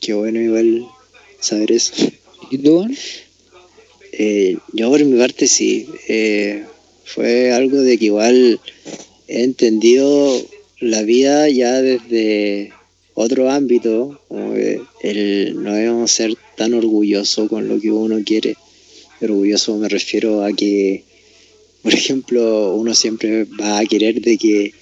[0.00, 0.84] Qué bueno igual
[1.38, 1.94] saber eso.
[2.50, 2.96] ¿Y tú, weón?
[4.10, 5.86] Eh, yo por mi parte sí.
[6.08, 6.64] eh,
[7.04, 8.58] fue algo de que igual
[9.28, 10.44] he entendido
[10.80, 12.72] la vida ya desde
[13.14, 18.56] otro ámbito, como que el no debemos ser tan orgullosos con lo que uno quiere.
[19.20, 21.04] Orgulloso me refiero a que,
[21.86, 24.74] por ejemplo, uno siempre va a querer de que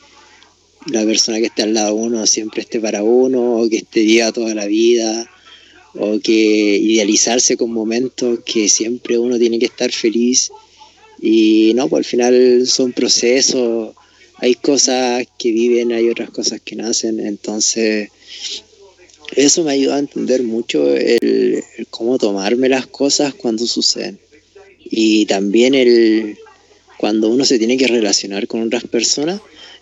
[0.87, 4.01] la persona que esté al lado de uno siempre esté para uno, o que esté
[4.01, 5.31] viva toda la vida,
[5.97, 10.51] o que idealizarse con momentos que siempre uno tiene que estar feliz.
[11.21, 13.95] Y no, pues al final son procesos,
[14.37, 18.09] hay cosas que viven, hay otras cosas que nacen, entonces
[19.37, 24.19] eso me ayuda a entender mucho el, el cómo tomarme las cosas cuando suceden.
[24.87, 26.39] Y también el
[27.05, 29.39] cuando uno se tiene que relacionar con otras personas,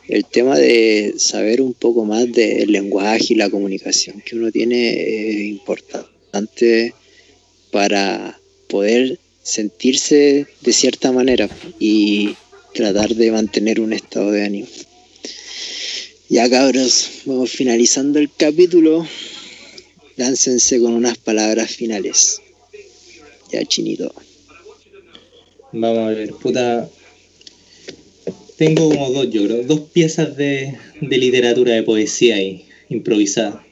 [0.08, 5.30] el tema de saber un poco más del lenguaje y la comunicación que uno tiene
[5.30, 6.94] es importante
[7.70, 11.48] para poder sentirse de cierta manera
[11.78, 12.34] y
[12.74, 14.66] tratar de mantener un estado de ánimo.
[16.28, 19.06] Ya cabros, vamos finalizando el capítulo.
[20.16, 22.42] Láncense con unas palabras finales.
[23.52, 24.12] Ya chinito.
[25.70, 26.90] Vamos a ver, puta.
[28.56, 33.64] Tengo como dos, yo creo, dos piezas de, de literatura, de poesía ahí, improvisada.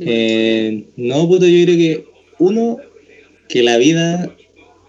[0.00, 2.04] Eh, no, puta, yo creo que
[2.38, 2.78] uno,
[3.48, 4.34] que la vida,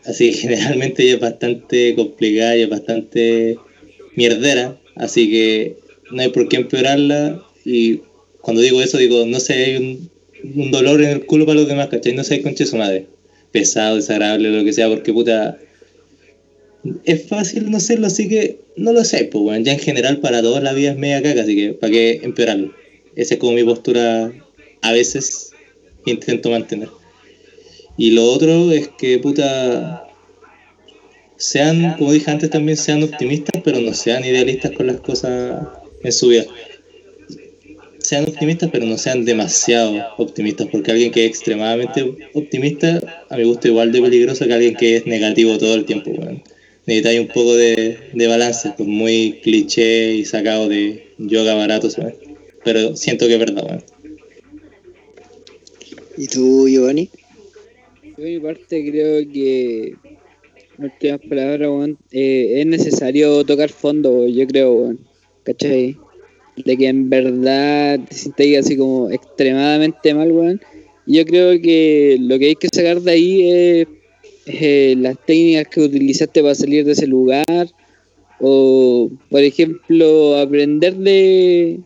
[0.05, 3.57] así generalmente es bastante complicada y es bastante
[4.15, 5.77] mierdera, así que
[6.11, 7.43] no hay por qué empeorarla.
[7.65, 8.01] Y
[8.41, 10.09] cuando digo eso, digo, no sé, hay un,
[10.55, 12.13] un dolor en el culo para los demás, ¿cachai?
[12.13, 13.07] No sé, conche su madre.
[13.51, 15.59] Pesado, desagradable, lo que sea, porque puta.
[17.05, 20.41] Es fácil no serlo, así que no lo sé, pues, bueno, ya en general para
[20.41, 22.73] todos la vida es media caca, así que ¿para qué empeorarlo?
[23.15, 24.33] Esa es como mi postura
[24.81, 25.51] a veces
[26.05, 26.89] intento mantener.
[27.97, 30.07] Y lo otro es que, puta,
[31.37, 35.67] sean, como dije antes también, sean optimistas, pero no sean idealistas con las cosas
[36.03, 36.45] en su vida.
[37.99, 43.43] Sean optimistas, pero no sean demasiado optimistas, porque alguien que es extremadamente optimista, a mi
[43.43, 46.11] gusto, igual de peligroso que alguien que es negativo todo el tiempo.
[46.11, 46.41] weón.
[46.85, 52.15] Necesitáis un poco de, de balance, pues muy cliché y sacado de yoga barato, ¿sabes?
[52.63, 53.63] pero siento que es verdad.
[53.65, 53.83] weón.
[56.17, 57.09] ¿Y tú, Giovanni?
[58.03, 59.95] Yo por mi parte creo que,
[60.77, 64.99] en últimas palabras, weón, eh, es necesario tocar fondo, weón, yo creo, weón,
[65.43, 65.97] ¿cachai?
[66.55, 70.61] De que en verdad te sientas así como extremadamente mal, weón.
[71.05, 73.87] Yo creo que lo que hay que sacar de ahí es
[74.45, 77.67] eh, las técnicas que utilizaste para salir de ese lugar
[78.39, 81.79] o, por ejemplo, aprender de,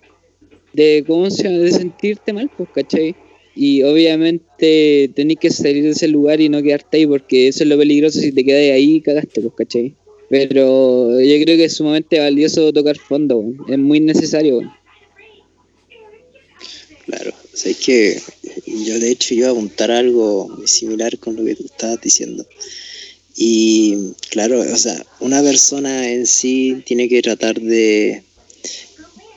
[1.06, 3.16] ¿cómo se de sentirte mal, pues, ¿cachai?
[3.56, 7.70] Y obviamente tenés que salir de ese lugar y no quedarte ahí, porque eso es
[7.70, 9.94] lo peligroso, si te quedas ahí, cagaste, pues, ¿cachai?
[10.30, 14.60] Pero yo creo que es sumamente valioso tocar fondo, es muy necesario.
[17.06, 17.32] Claro,
[17.66, 18.22] o que
[18.66, 22.46] yo de hecho iba a apuntar algo similar con lo que tú estabas diciendo.
[23.36, 28.24] Y claro, o sea, una persona en sí tiene que tratar de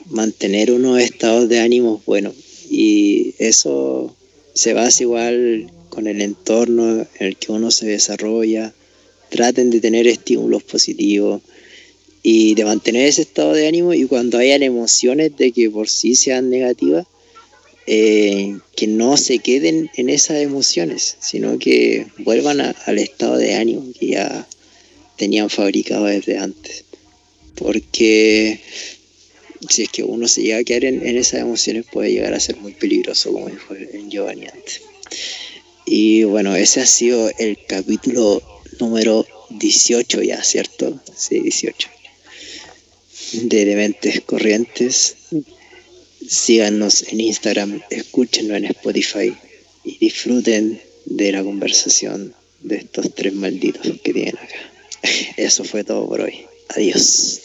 [0.07, 2.33] mantener unos estados de ánimo buenos.
[2.69, 4.15] Y eso
[4.53, 8.73] se basa igual con el entorno en el que uno se desarrolla.
[9.29, 11.41] Traten de tener estímulos positivos
[12.23, 16.15] y de mantener ese estado de ánimo y cuando hayan emociones de que por sí
[16.15, 17.07] sean negativas,
[17.87, 23.55] eh, que no se queden en esas emociones, sino que vuelvan a- al estado de
[23.55, 24.47] ánimo que ya
[25.17, 26.83] tenían fabricado desde antes.
[27.55, 28.59] Porque
[29.69, 32.39] si es que uno se llega a quedar en, en esas emociones puede llegar a
[32.39, 34.81] ser muy peligroso, como dijo el Giovanni antes.
[35.85, 38.41] Y bueno, ese ha sido el capítulo
[38.79, 40.99] número 18 ya, ¿cierto?
[41.15, 41.89] Sí, 18.
[43.33, 45.15] De Dementes Corrientes
[46.27, 49.35] síganos en Instagram, escúchenlo en Spotify
[49.83, 54.55] y disfruten de la conversación de estos tres malditos que tienen acá.
[55.37, 56.45] Eso fue todo por hoy.
[56.69, 57.41] Adiós.